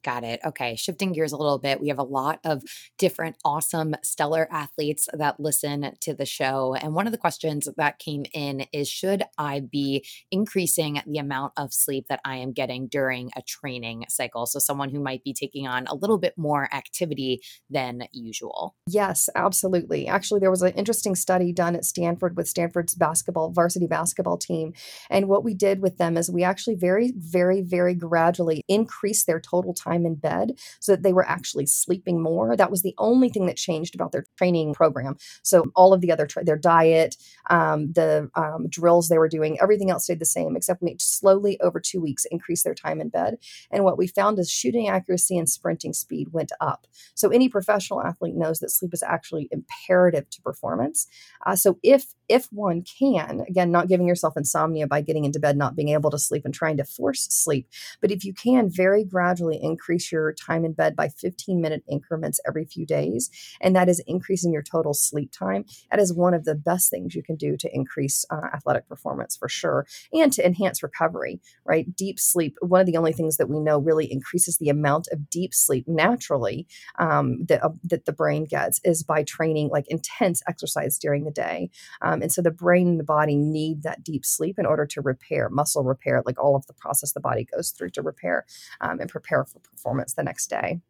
Got 0.05 0.23
it. 0.23 0.41
Okay. 0.45 0.77
Shifting 0.77 1.13
gears 1.13 1.33
a 1.33 1.37
little 1.39 1.59
bit, 1.59 1.81
we 1.81 1.89
have 1.89 1.99
a 1.99 2.03
lot 2.03 2.39
of 2.45 2.63
different 2.99 3.37
awesome, 3.43 3.97
stellar 4.03 4.47
athletes 4.51 5.09
that 5.15 5.41
listen 5.41 5.93
to 6.03 6.13
the 6.13 6.27
show. 6.27 6.75
And 6.75 6.95
one 6.95 7.07
of 7.07 7.13
the 7.13 7.19
questions 7.19 7.67
that 7.79 7.99
came 7.99 8.25
in 8.35 8.67
is 8.71 8.87
Should 8.87 9.23
I 9.39 9.61
be 9.61 10.05
increasing 10.31 11.01
the 11.07 11.19
amount 11.19 11.55
of 11.57 11.73
sleep 11.73 12.07
that 12.11 12.21
I 12.23 12.37
am 12.37 12.53
getting 12.53 12.87
during 12.87 13.31
a 13.35 13.41
training 13.41 14.05
cycle? 14.11 14.45
So, 14.45 14.59
someone 14.59 14.91
who 14.91 15.01
might 15.01 15.25
be 15.25 15.33
taking 15.33 15.67
on 15.67 15.87
a 15.87 15.95
little 15.95 16.19
bit 16.19 16.35
more 16.37 16.69
activity 16.75 17.41
than 17.71 18.03
usual. 18.13 18.77
Yes, 18.87 19.31
absolutely. 19.35 20.07
Actually, 20.07 20.41
there 20.41 20.51
was 20.51 20.63
an 20.63 20.73
interesting 20.73 21.15
study 21.15 21.51
done 21.51 21.75
at 21.75 21.87
Stanford 21.87 22.37
with 22.37 22.47
Stanford's 22.47 22.95
basketball, 22.95 23.53
varsity 23.53 23.87
basketball 23.87 24.37
team. 24.37 24.75
And 25.09 25.29
what 25.29 25.45
we 25.45 25.55
did 25.55 25.81
with 25.81 25.97
them 25.97 26.19
is 26.19 26.31
we 26.31 26.45
actually 26.45 26.75
very, 26.75 27.15
very, 27.17 27.63
very 27.63 27.95
gradually 27.95 28.63
increased 28.69 29.27
their 29.27 29.41
total 29.41 29.73
time 29.73 29.94
time 29.95 30.07
in 30.07 30.15
bed 30.15 30.59
so 30.81 30.93
that 30.93 31.03
they 31.03 31.13
were 31.13 31.27
actually 31.27 31.67
sleeping 31.67 32.23
more. 32.23 32.57
That 32.57 32.71
was 32.71 32.83
the 32.83 32.95
only 32.99 33.29
thing 33.29 33.47
that 33.47 33.57
changed 33.57 33.95
about 33.95 34.13
their 34.13 34.25
training 34.37 34.75
program. 34.75 35.17
So 35.43 35.65
all 35.75 35.93
of 35.93 36.01
the 36.01 36.13
other, 36.13 36.27
tra- 36.27 36.45
their 36.45 36.57
diet, 36.57 37.17
um, 37.51 37.93
the 37.93 38.31
um, 38.35 38.69
drills 38.69 39.09
they 39.09 39.19
were 39.19 39.29
doing, 39.29 39.59
everything 39.61 39.91
else 39.91 40.05
stayed 40.05 40.19
the 40.19 40.25
same, 40.25 40.57
except 40.57 40.83
we 40.83 40.97
slowly 40.99 41.61
over 41.61 41.81
two 41.81 42.01
weeks 42.01 42.25
increased 42.31 42.65
their 42.65 42.75
time 42.75 43.01
in 43.01 43.09
bed. 43.09 43.39
And 43.71 43.85
what 43.85 43.99
we 43.99 44.07
found 44.07 44.39
is 44.39 44.51
shooting 44.51 44.89
accuracy 44.89 45.39
and 45.39 45.49
sprinting 45.49 45.93
speed 45.93 46.33
went 46.33 46.53
up. 46.61 46.87
So 47.15 47.29
any 47.31 47.49
professional 47.49 48.03
athlete 48.03 48.35
knows 48.35 48.59
that 48.61 48.71
sleep 48.71 48.95
is 48.95 49.03
actually 49.03 49.49
imperative 49.51 50.29
to 50.31 50.43
performance. 50.43 51.07
Uh, 51.47 51.57
so 51.57 51.79
if 51.83 52.07
if 52.29 52.47
one 52.53 52.83
can, 52.83 53.45
again, 53.49 53.71
not 53.71 53.89
giving 53.89 54.09
yourself 54.09 54.37
insomnia 54.37 54.87
by 54.87 55.01
getting 55.01 55.25
into 55.25 55.39
bed, 55.39 55.57
not 55.57 55.77
being 55.77 55.91
able 55.91 56.11
to 56.11 56.19
sleep, 56.19 56.45
and 56.45 56.55
trying 56.55 56.77
to 56.77 56.85
force 56.85 57.27
sleep, 57.31 57.69
but 58.01 58.11
if 58.11 58.25
you 58.25 58.33
can 58.33 58.71
very 58.71 59.05
gradually 59.05 59.59
increase 59.63 60.11
your 60.11 60.33
time 60.33 60.65
in 60.65 60.73
bed 60.73 60.97
by 60.97 61.09
15 61.09 61.61
minute 61.61 61.85
increments 61.89 62.41
every 62.47 62.65
few 62.65 62.87
days, 62.87 63.31
and 63.61 63.75
that 63.77 63.89
is 63.89 64.03
increasing 64.07 64.53
your 64.53 64.63
total 64.63 64.95
sleep 64.95 65.31
time, 65.33 65.65
that 65.91 66.01
is 66.01 66.13
one 66.13 66.35
of 66.35 66.45
the 66.45 66.55
best 66.55 66.91
things 66.91 67.15
you 67.15 67.23
can 67.23 67.37
do 67.37 67.57
to 67.57 67.75
increase 67.75 68.25
uh, 68.31 68.49
athletic 68.55 68.89
performance 68.89 69.37
for 69.37 69.49
sure 69.49 69.87
and 70.13 70.33
to 70.33 70.45
enhance 70.45 70.83
recovery, 70.83 71.41
right? 71.65 71.95
Deep 71.95 72.19
sleep, 72.19 72.57
one 72.61 72.81
of 72.81 72.87
the 72.87 72.97
only 72.97 73.13
things 73.13 73.37
that 73.37 73.49
we 73.49 73.61
know 73.61 73.79
really 73.79 74.11
increases 74.11 74.59
the 74.59 74.69
amount 74.69 75.09
of 75.13 75.31
deep 75.31 75.55
sleep 75.55 75.87
naturally 75.87 76.67
um, 76.99 77.45
that, 77.47 77.63
uh, 77.65 77.71
that 77.85 78.05
the 78.05 78.13
brain 78.13 78.45
gets 78.45 78.81
is 78.85 79.03
by 79.03 79.23
training 79.23 79.69
like 79.69 79.87
intense 79.89 80.43
exercise 80.49 80.99
during 80.99 81.25
the 81.25 81.31
day. 81.31 81.71
Um, 82.03 82.14
um, 82.15 82.23
and 82.23 82.33
so 82.33 82.41
the 82.43 82.51
brain 82.51 82.89
and 82.89 83.01
the 83.01 83.05
body 83.05 83.37
need 83.37 83.83
that 83.83 84.05
deep 84.05 84.25
sleep 84.25 84.59
in 84.59 84.67
order 84.67 84.87
to 84.87 85.01
repair, 85.01 85.49
muscle 85.49 85.83
repair, 85.83 86.23
like 86.25 86.43
all 86.43 86.55
of 86.57 86.67
the 86.67 86.73
process 86.73 87.13
the 87.13 87.21
body 87.21 87.45
goes 87.45 87.71
through 87.71 87.91
to 87.91 88.03
repair 88.03 88.47
um, 88.81 89.01
and 89.01 89.11
prepare 89.11 89.45
for 89.45 89.59
performance 89.59 90.15
the 90.15 90.23
next 90.23 90.49
day. 90.49 90.81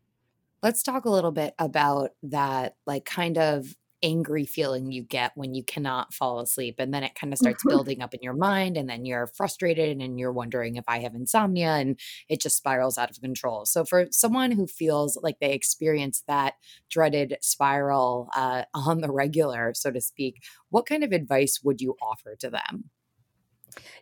Let's 0.63 0.83
talk 0.83 1.05
a 1.05 1.11
little 1.11 1.33
bit 1.33 1.55
about 1.59 2.11
that, 2.23 2.77
like 2.87 3.05
kind 3.05 3.39
of 3.39 3.75
angry 4.05 4.45
feeling 4.45 4.93
you 4.93 5.03
get 5.03 5.33
when 5.35 5.55
you 5.55 5.65
cannot 5.65 6.13
fall 6.13 6.39
asleep. 6.39 6.77
And 6.79 6.93
then 6.93 7.03
it 7.03 7.15
kind 7.15 7.33
of 7.33 7.39
starts 7.39 7.65
building 7.65 8.03
up 8.03 8.13
in 8.13 8.21
your 8.23 8.35
mind, 8.35 8.77
and 8.77 8.89
then 8.89 9.07
you're 9.07 9.27
frustrated 9.27 9.99
and 9.99 10.19
you're 10.19 10.33
wondering 10.33 10.77
if 10.77 10.85
I 10.87 10.99
have 10.99 11.15
insomnia, 11.15 11.71
and 11.71 11.99
it 12.29 12.41
just 12.41 12.59
spirals 12.59 12.99
out 12.99 13.11
of 13.11 13.21
control. 13.21 13.65
So, 13.65 13.85
for 13.85 14.07
someone 14.11 14.53
who 14.53 14.67
feels 14.67 15.19
like 15.23 15.39
they 15.41 15.53
experience 15.53 16.23
that 16.29 16.55
dreaded 16.91 17.39
spiral 17.41 18.29
uh, 18.37 18.65
on 18.75 19.01
the 19.01 19.11
regular, 19.11 19.73
so 19.75 19.91
to 19.91 20.01
speak, 20.01 20.43
what 20.69 20.87
kind 20.87 21.03
of 21.03 21.13
advice 21.13 21.61
would 21.65 21.81
you 21.81 21.97
offer 22.03 22.37
to 22.41 22.51
them? 22.51 22.91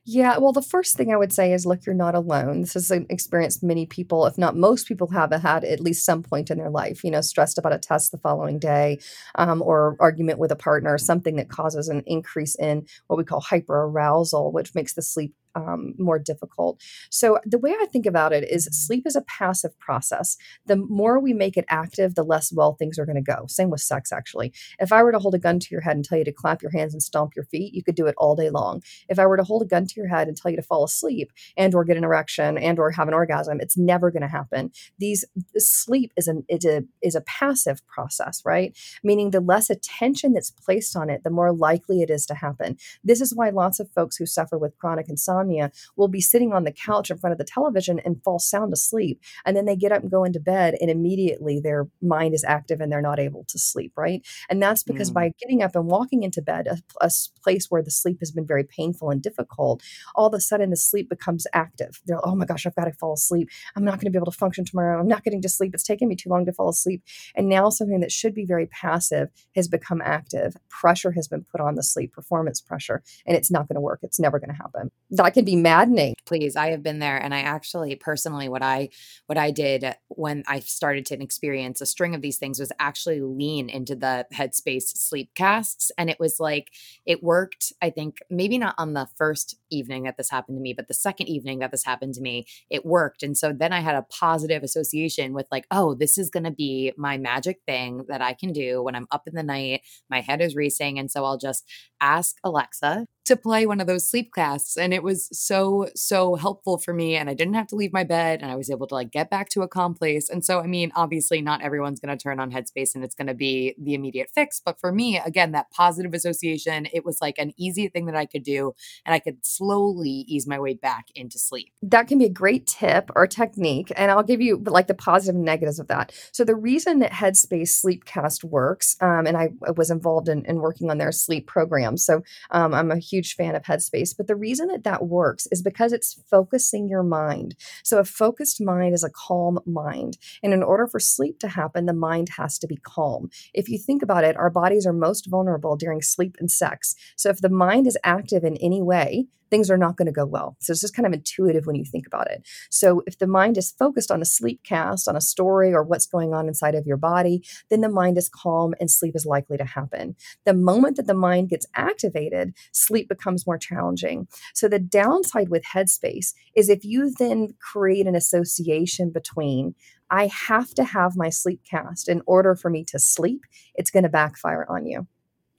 Yeah, 0.04 0.38
well, 0.38 0.52
the 0.52 0.62
first 0.62 0.96
thing 0.96 1.12
I 1.12 1.16
would 1.16 1.32
say 1.32 1.52
is 1.52 1.64
look, 1.64 1.86
you're 1.86 1.94
not 1.94 2.14
alone. 2.14 2.60
This 2.60 2.76
is 2.76 2.90
an 2.90 3.06
experience 3.08 3.62
many 3.62 3.86
people, 3.86 4.26
if 4.26 4.36
not 4.36 4.56
most 4.56 4.88
people, 4.88 5.08
have 5.10 5.32
had 5.32 5.64
at 5.64 5.80
least 5.80 6.04
some 6.04 6.22
point 6.22 6.50
in 6.50 6.58
their 6.58 6.70
life, 6.70 7.04
you 7.04 7.10
know, 7.10 7.20
stressed 7.20 7.58
about 7.58 7.72
a 7.72 7.78
test 7.78 8.10
the 8.10 8.18
following 8.18 8.58
day 8.58 8.98
um, 9.36 9.62
or 9.62 9.96
argument 10.00 10.38
with 10.38 10.50
a 10.50 10.56
partner, 10.56 10.98
something 10.98 11.36
that 11.36 11.48
causes 11.48 11.88
an 11.88 12.02
increase 12.06 12.54
in 12.56 12.86
what 13.06 13.16
we 13.16 13.24
call 13.24 13.40
hyperarousal, 13.40 14.52
which 14.52 14.74
makes 14.74 14.94
the 14.94 15.02
sleep 15.02 15.34
um, 15.54 15.94
more 15.98 16.18
difficult. 16.18 16.80
So, 17.10 17.38
the 17.44 17.58
way 17.58 17.74
I 17.80 17.86
think 17.86 18.06
about 18.06 18.32
it 18.32 18.48
is 18.48 18.68
sleep 18.72 19.06
is 19.06 19.16
a 19.16 19.22
passive 19.22 19.78
process. 19.78 20.36
The 20.66 20.76
more 20.76 21.18
we 21.20 21.32
make 21.32 21.56
it 21.56 21.64
active, 21.68 22.14
the 22.14 22.24
less 22.24 22.52
well 22.52 22.74
things 22.74 22.98
are 22.98 23.06
going 23.06 23.22
to 23.22 23.22
go. 23.22 23.46
Same 23.48 23.70
with 23.70 23.80
sex, 23.80 24.12
actually. 24.12 24.52
If 24.78 24.92
I 24.92 25.02
were 25.02 25.12
to 25.12 25.18
hold 25.18 25.34
a 25.34 25.38
gun 25.38 25.60
to 25.60 25.68
your 25.70 25.80
head 25.80 25.96
and 25.96 26.04
tell 26.04 26.18
you 26.18 26.24
to 26.24 26.32
clap 26.32 26.62
your 26.62 26.72
hands 26.72 26.94
and 26.94 27.02
stomp 27.02 27.34
your 27.36 27.44
feet, 27.46 27.74
you 27.74 27.82
could 27.82 27.94
do 27.94 28.06
it 28.06 28.14
all 28.18 28.36
day 28.36 28.50
long. 28.50 28.82
If 29.08 29.18
I 29.18 29.26
were 29.26 29.36
to 29.36 29.44
hold 29.44 29.62
a 29.62 29.66
gun 29.66 29.86
to 29.86 29.94
your 29.96 30.08
head 30.08 30.28
and 30.28 30.36
tell 30.36 30.50
you 30.50 30.56
to 30.56 30.62
fall 30.62 30.84
asleep 30.84 31.32
and 31.56 31.74
or 31.74 31.84
get 31.84 31.96
an 31.96 32.04
erection 32.04 32.58
and 32.58 32.78
or 32.78 32.90
have 32.90 33.08
an 33.08 33.14
orgasm, 33.14 33.60
it's 33.60 33.76
never 33.76 34.10
going 34.10 34.22
to 34.22 34.28
happen. 34.28 34.70
These 34.98 35.24
sleep 35.56 36.12
is 36.16 36.28
an 36.28 36.44
is 36.48 36.64
a 36.64 36.84
is 37.02 37.14
a 37.14 37.20
passive 37.22 37.86
process, 37.86 38.42
right? 38.44 38.76
Meaning 39.02 39.30
the 39.30 39.40
less 39.40 39.70
attention 39.70 40.32
that's 40.32 40.50
placed 40.50 40.96
on 40.96 41.10
it, 41.10 41.24
the 41.24 41.30
more 41.30 41.52
likely 41.52 42.02
it 42.02 42.10
is 42.10 42.26
to 42.26 42.34
happen. 42.34 42.76
This 43.04 43.20
is 43.20 43.34
why 43.34 43.50
lots 43.50 43.80
of 43.80 43.90
folks 43.90 44.16
who 44.16 44.26
suffer 44.26 44.58
with 44.58 44.76
chronic 44.78 45.08
insomnia 45.08 45.41
insomnia 45.42 45.70
will 45.96 46.08
be 46.08 46.20
sitting 46.20 46.52
on 46.52 46.64
the 46.64 46.72
couch 46.72 47.10
in 47.10 47.18
front 47.18 47.32
of 47.32 47.38
the 47.38 47.44
television 47.44 48.00
and 48.04 48.22
fall 48.22 48.38
sound 48.38 48.72
asleep. 48.72 49.20
And 49.44 49.56
then 49.56 49.64
they 49.64 49.76
get 49.76 49.92
up 49.92 50.02
and 50.02 50.10
go 50.10 50.24
into 50.24 50.40
bed, 50.40 50.76
and 50.80 50.90
immediately 50.90 51.60
their 51.60 51.88
mind 52.00 52.34
is 52.34 52.44
active 52.44 52.80
and 52.80 52.90
they're 52.90 53.02
not 53.02 53.18
able 53.18 53.44
to 53.48 53.58
sleep, 53.58 53.92
right? 53.96 54.24
And 54.48 54.62
that's 54.62 54.82
because 54.82 55.10
mm. 55.10 55.14
by 55.14 55.32
getting 55.40 55.62
up 55.62 55.74
and 55.74 55.86
walking 55.86 56.22
into 56.22 56.42
bed, 56.42 56.66
a, 56.66 56.78
a 57.00 57.10
place 57.42 57.66
where 57.68 57.82
the 57.82 57.90
sleep 57.90 58.18
has 58.20 58.30
been 58.30 58.46
very 58.46 58.64
painful 58.64 59.10
and 59.10 59.22
difficult, 59.22 59.82
all 60.14 60.26
of 60.26 60.34
a 60.34 60.40
sudden 60.40 60.70
the 60.70 60.76
sleep 60.76 61.08
becomes 61.08 61.46
active. 61.52 62.00
They're, 62.06 62.24
oh 62.26 62.34
my 62.34 62.44
gosh, 62.44 62.66
I've 62.66 62.74
got 62.74 62.84
to 62.84 62.92
fall 62.92 63.14
asleep. 63.14 63.48
I'm 63.76 63.84
not 63.84 63.94
going 63.94 64.06
to 64.06 64.10
be 64.10 64.18
able 64.18 64.30
to 64.30 64.38
function 64.38 64.64
tomorrow. 64.64 65.00
I'm 65.00 65.08
not 65.08 65.24
getting 65.24 65.42
to 65.42 65.48
sleep. 65.48 65.74
It's 65.74 65.82
taking 65.82 66.08
me 66.08 66.16
too 66.16 66.30
long 66.30 66.46
to 66.46 66.52
fall 66.52 66.68
asleep. 66.68 67.02
And 67.34 67.48
now 67.48 67.70
something 67.70 68.00
that 68.00 68.12
should 68.12 68.34
be 68.34 68.44
very 68.44 68.66
passive 68.66 69.28
has 69.54 69.68
become 69.68 70.00
active. 70.02 70.56
Pressure 70.68 71.12
has 71.12 71.28
been 71.28 71.44
put 71.44 71.60
on 71.60 71.74
the 71.74 71.82
sleep, 71.82 72.12
performance 72.12 72.60
pressure, 72.60 73.02
and 73.26 73.36
it's 73.36 73.50
not 73.50 73.68
going 73.68 73.74
to 73.74 73.80
work. 73.80 74.00
It's 74.02 74.20
never 74.20 74.38
going 74.38 74.50
to 74.50 74.56
happen. 74.56 74.90
Can 75.32 75.44
be 75.44 75.56
maddening. 75.56 76.14
Please, 76.26 76.56
I 76.56 76.70
have 76.70 76.82
been 76.82 76.98
there 76.98 77.16
and 77.16 77.34
I 77.34 77.40
actually 77.40 77.94
personally 77.96 78.48
what 78.48 78.62
I 78.62 78.90
what 79.26 79.38
I 79.38 79.50
did 79.50 79.84
when 80.08 80.42
I 80.46 80.60
started 80.60 81.06
to 81.06 81.22
experience 81.22 81.80
a 81.80 81.86
string 81.86 82.14
of 82.14 82.20
these 82.20 82.38
things 82.38 82.60
was 82.60 82.72
actually 82.78 83.20
lean 83.20 83.68
into 83.68 83.94
the 83.94 84.26
headspace 84.32 84.96
sleep 84.96 85.30
casts 85.34 85.90
and 85.96 86.10
it 86.10 86.20
was 86.20 86.38
like 86.38 86.70
it 87.06 87.22
worked 87.22 87.72
I 87.80 87.90
think 87.90 88.18
maybe 88.30 88.58
not 88.58 88.74
on 88.78 88.92
the 88.94 89.08
first 89.16 89.56
evening 89.70 90.04
that 90.04 90.16
this 90.16 90.30
happened 90.30 90.58
to 90.58 90.62
me 90.62 90.74
but 90.74 90.88
the 90.88 90.94
second 90.94 91.28
evening 91.28 91.60
that 91.60 91.70
this 91.70 91.84
happened 91.84 92.14
to 92.14 92.20
me 92.20 92.46
it 92.70 92.84
worked 92.84 93.22
and 93.22 93.36
so 93.36 93.52
then 93.52 93.72
I 93.72 93.80
had 93.80 93.94
a 93.94 94.02
positive 94.02 94.62
association 94.62 95.32
with 95.32 95.46
like 95.50 95.66
oh 95.70 95.94
this 95.94 96.18
is 96.18 96.30
going 96.30 96.44
to 96.44 96.50
be 96.50 96.92
my 96.96 97.16
magic 97.18 97.60
thing 97.66 98.04
that 98.08 98.20
I 98.22 98.34
can 98.34 98.52
do 98.52 98.82
when 98.82 98.94
I'm 98.94 99.08
up 99.10 99.26
in 99.26 99.34
the 99.34 99.42
night 99.42 99.82
my 100.10 100.20
head 100.20 100.40
is 100.40 100.54
racing 100.54 100.98
and 100.98 101.10
so 101.10 101.24
I'll 101.24 101.38
just 101.38 101.64
ask 102.00 102.36
Alexa 102.44 103.06
to 103.24 103.36
play 103.36 103.66
one 103.66 103.80
of 103.80 103.86
those 103.86 104.08
sleep 104.08 104.32
casts 104.34 104.76
and 104.76 104.92
it 104.92 105.02
was 105.02 105.28
so 105.32 105.88
so 105.94 106.34
helpful 106.34 106.78
for 106.78 106.92
me 106.92 107.14
and 107.14 107.30
i 107.30 107.34
didn't 107.34 107.54
have 107.54 107.66
to 107.66 107.76
leave 107.76 107.92
my 107.92 108.04
bed 108.04 108.40
and 108.42 108.50
i 108.50 108.56
was 108.56 108.70
able 108.70 108.86
to 108.86 108.94
like 108.94 109.10
get 109.10 109.30
back 109.30 109.48
to 109.48 109.62
a 109.62 109.68
calm 109.68 109.94
place 109.94 110.28
and 110.28 110.44
so 110.44 110.60
i 110.60 110.66
mean 110.66 110.90
obviously 110.94 111.40
not 111.40 111.62
everyone's 111.62 112.00
going 112.00 112.16
to 112.16 112.22
turn 112.22 112.40
on 112.40 112.50
headspace 112.50 112.94
and 112.94 113.04
it's 113.04 113.14
going 113.14 113.26
to 113.26 113.34
be 113.34 113.74
the 113.78 113.94
immediate 113.94 114.30
fix 114.34 114.60
but 114.64 114.78
for 114.80 114.92
me 114.92 115.18
again 115.18 115.52
that 115.52 115.70
positive 115.70 116.14
association 116.14 116.86
it 116.92 117.04
was 117.04 117.20
like 117.20 117.38
an 117.38 117.52
easy 117.56 117.88
thing 117.88 118.06
that 118.06 118.16
i 118.16 118.26
could 118.26 118.42
do 118.42 118.74
and 119.04 119.14
i 119.14 119.18
could 119.18 119.44
slowly 119.44 120.24
ease 120.28 120.46
my 120.46 120.58
way 120.58 120.74
back 120.74 121.06
into 121.14 121.38
sleep. 121.38 121.72
That 121.82 122.08
can 122.08 122.18
be 122.18 122.24
a 122.24 122.30
great 122.30 122.66
tip 122.66 123.10
or 123.14 123.26
technique 123.26 123.92
and 123.96 124.10
i'll 124.10 124.22
give 124.22 124.40
you 124.40 124.62
like 124.66 124.86
the 124.86 124.94
positive 124.94 125.34
and 125.36 125.44
negatives 125.44 125.78
of 125.78 125.88
that. 125.88 126.12
So 126.32 126.44
the 126.44 126.54
reason 126.54 126.98
that 127.00 127.12
headspace 127.12 127.82
sleepcast 127.82 128.44
works 128.44 128.96
um, 129.00 129.26
and 129.26 129.36
i 129.36 129.50
was 129.76 129.90
involved 129.90 130.28
in, 130.28 130.44
in 130.46 130.56
working 130.56 130.90
on 130.90 130.98
their 130.98 131.12
sleep 131.12 131.46
program 131.46 131.96
so 131.96 132.22
um, 132.50 132.74
i'm 132.74 132.90
a 132.90 132.96
huge 133.12 133.34
fan 133.34 133.54
of 133.54 133.64
Headspace, 133.64 134.16
but 134.16 134.26
the 134.26 134.36
reason 134.36 134.68
that 134.68 134.84
that 134.84 135.06
works 135.06 135.46
is 135.50 135.62
because 135.62 135.92
it's 135.92 136.20
focusing 136.30 136.88
your 136.88 137.02
mind. 137.02 137.54
So 137.82 137.98
a 137.98 138.04
focused 138.04 138.60
mind 138.60 138.94
is 138.94 139.04
a 139.04 139.10
calm 139.10 139.58
mind. 139.66 140.18
And 140.42 140.52
in 140.52 140.62
order 140.62 140.86
for 140.86 141.00
sleep 141.00 141.38
to 141.40 141.48
happen, 141.48 141.86
the 141.86 141.92
mind 141.92 142.30
has 142.36 142.58
to 142.60 142.66
be 142.66 142.76
calm. 142.76 143.28
If 143.52 143.68
you 143.68 143.78
think 143.78 144.02
about 144.02 144.24
it, 144.24 144.36
our 144.36 144.50
bodies 144.50 144.86
are 144.86 144.92
most 144.92 145.26
vulnerable 145.28 145.76
during 145.76 146.00
sleep 146.02 146.36
and 146.38 146.50
sex. 146.50 146.94
So 147.16 147.28
if 147.28 147.40
the 147.40 147.48
mind 147.48 147.86
is 147.86 147.98
active 148.04 148.44
in 148.44 148.56
any 148.56 148.82
way, 148.82 149.26
things 149.52 149.70
are 149.70 149.76
not 149.76 149.98
going 149.98 150.06
to 150.06 150.12
go 150.12 150.24
well. 150.24 150.56
So 150.60 150.70
it's 150.70 150.80
just 150.80 150.96
kind 150.96 151.06
of 151.06 151.12
intuitive 151.12 151.66
when 151.66 151.76
you 151.76 151.84
think 151.84 152.06
about 152.06 152.30
it. 152.30 152.48
So 152.70 153.02
if 153.06 153.18
the 153.18 153.26
mind 153.26 153.58
is 153.58 153.70
focused 153.70 154.10
on 154.10 154.22
a 154.22 154.24
sleep 154.24 154.62
cast, 154.64 155.06
on 155.06 155.14
a 155.14 155.20
story, 155.20 155.74
or 155.74 155.82
what's 155.82 156.06
going 156.06 156.32
on 156.32 156.48
inside 156.48 156.74
of 156.74 156.86
your 156.86 156.96
body, 156.96 157.44
then 157.68 157.82
the 157.82 157.90
mind 157.90 158.16
is 158.16 158.30
calm 158.30 158.72
and 158.80 158.90
sleep 158.90 159.14
is 159.14 159.26
likely 159.26 159.58
to 159.58 159.66
happen. 159.66 160.16
The 160.46 160.54
moment 160.54 160.96
that 160.96 161.06
the 161.06 161.12
mind 161.12 161.50
gets 161.50 161.66
activated, 161.74 162.54
sleep 162.72 163.10
becomes 163.10 163.46
more 163.46 163.58
challenging. 163.58 164.26
So 164.54 164.68
the 164.68 164.78
downside 164.78 165.50
with 165.50 165.64
headspace 165.64 166.32
is 166.56 166.70
if 166.70 166.82
you 166.82 167.12
then 167.18 167.48
create 167.60 168.06
an 168.06 168.16
association 168.16 169.10
between 169.10 169.74
I 170.08 170.28
have 170.28 170.72
to 170.74 170.84
have 170.84 171.12
my 171.14 171.28
sleep 171.28 171.60
cast 171.70 172.08
in 172.08 172.22
order 172.26 172.54
for 172.54 172.70
me 172.70 172.84
to 172.84 172.98
sleep, 172.98 173.42
it's 173.74 173.90
going 173.90 174.04
to 174.04 174.08
backfire 174.08 174.64
on 174.66 174.86
you 174.86 175.06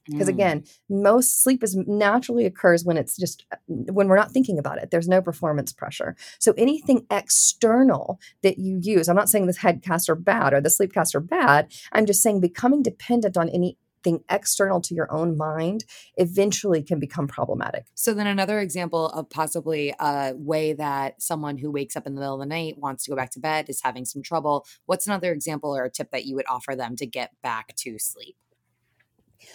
because 0.05 0.27
Mm. 0.27 0.31
again 0.31 0.63
most 0.89 1.41
sleep 1.43 1.63
is 1.63 1.75
naturally 1.75 2.45
occurs 2.45 2.83
when 2.83 2.97
it's 2.97 3.15
just 3.17 3.45
uh, 3.51 3.57
when 3.67 4.07
we're 4.07 4.17
not 4.17 4.31
thinking 4.31 4.59
about 4.59 4.77
it 4.77 4.91
there's 4.91 5.07
no 5.07 5.21
performance 5.21 5.71
pressure 5.71 6.15
so 6.39 6.53
anything 6.57 7.05
external 7.09 8.19
that 8.41 8.57
you 8.57 8.79
use 8.81 9.07
i'm 9.07 9.15
not 9.15 9.29
saying 9.29 9.47
this 9.47 9.59
headcast 9.59 10.09
are 10.09 10.15
bad 10.15 10.53
or 10.53 10.61
the 10.61 10.69
sleepcast 10.69 11.15
are 11.15 11.19
bad 11.19 11.71
i'm 11.93 12.05
just 12.05 12.21
saying 12.21 12.39
becoming 12.39 12.81
dependent 12.83 13.37
on 13.37 13.49
anything 13.49 13.77
external 14.29 14.81
to 14.81 14.93
your 14.93 15.09
own 15.13 15.37
mind 15.37 15.85
eventually 16.17 16.83
can 16.83 16.99
become 16.99 17.25
problematic 17.25 17.85
So 17.95 18.13
then 18.13 18.27
another 18.27 18.59
example 18.59 19.07
of 19.07 19.29
possibly 19.29 19.93
a 19.97 20.33
way 20.35 20.73
that 20.73 21.21
someone 21.21 21.57
who 21.57 21.71
wakes 21.71 21.95
up 21.95 22.05
in 22.05 22.13
the 22.15 22.19
middle 22.19 22.35
of 22.35 22.41
the 22.41 22.45
night 22.45 22.77
wants 22.77 23.05
to 23.05 23.11
go 23.11 23.15
back 23.15 23.31
to 23.31 23.39
bed 23.39 23.69
is 23.69 23.79
having 23.81 24.03
some 24.03 24.21
trouble. 24.21 24.65
What's 24.87 25.07
another 25.07 25.31
example 25.31 25.73
or 25.73 25.85
a 25.85 25.89
tip 25.89 26.11
that 26.11 26.25
you 26.25 26.35
would 26.35 26.45
offer 26.49 26.75
them 26.75 26.97
to 26.97 27.05
get 27.05 27.31
back 27.41 27.75
to 27.77 27.97
sleep? 27.97 28.35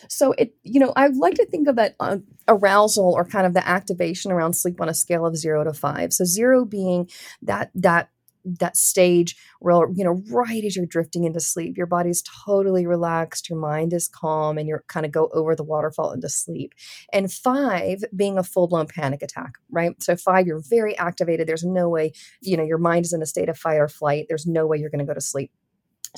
So 0.08 0.32
it, 0.32 0.54
you 0.62 0.80
know, 0.80 0.92
I 0.96 1.08
like 1.08 1.34
to 1.34 1.46
think 1.46 1.68
of 1.68 1.76
that 1.76 1.96
uh, 2.00 2.18
arousal 2.46 3.12
or 3.12 3.24
kind 3.24 3.46
of 3.46 3.54
the 3.54 3.66
activation 3.66 4.32
around 4.32 4.54
sleep 4.54 4.80
on 4.80 4.88
a 4.88 4.94
scale 4.94 5.26
of 5.26 5.36
zero 5.36 5.64
to 5.64 5.72
five. 5.72 6.12
So 6.12 6.24
zero 6.24 6.64
being 6.64 7.08
that 7.42 7.70
that 7.74 8.10
that 8.44 8.76
stage 8.76 9.36
where 9.60 9.90
you 9.92 10.04
know 10.04 10.22
right 10.30 10.64
as 10.64 10.76
you're 10.76 10.86
drifting 10.86 11.24
into 11.24 11.40
sleep 11.40 11.76
your 11.76 11.86
body's 11.86 12.22
totally 12.46 12.86
relaxed 12.86 13.50
your 13.50 13.58
mind 13.58 13.92
is 13.92 14.08
calm 14.08 14.56
and 14.56 14.68
you're 14.68 14.84
kind 14.88 15.04
of 15.04 15.12
go 15.12 15.28
over 15.34 15.54
the 15.54 15.64
waterfall 15.64 16.12
into 16.12 16.28
sleep. 16.28 16.72
And 17.12 17.32
five 17.32 18.04
being 18.14 18.38
a 18.38 18.42
full-blown 18.42 18.86
panic 18.86 19.22
attack 19.22 19.54
right? 19.70 20.00
So 20.02 20.16
five 20.16 20.46
you're 20.46 20.62
very 20.70 20.96
activated. 20.96 21.46
There's 21.46 21.64
no 21.64 21.88
way 21.88 22.12
you 22.40 22.56
know 22.56 22.64
your 22.64 22.78
mind 22.78 23.04
is 23.04 23.12
in 23.12 23.22
a 23.22 23.26
state 23.26 23.48
of 23.48 23.58
fight 23.58 23.80
or 23.80 23.88
flight. 23.88 24.26
There's 24.28 24.46
no 24.46 24.66
way 24.66 24.78
you're 24.78 24.90
going 24.90 25.00
to 25.00 25.04
go 25.04 25.14
to 25.14 25.20
sleep 25.20 25.50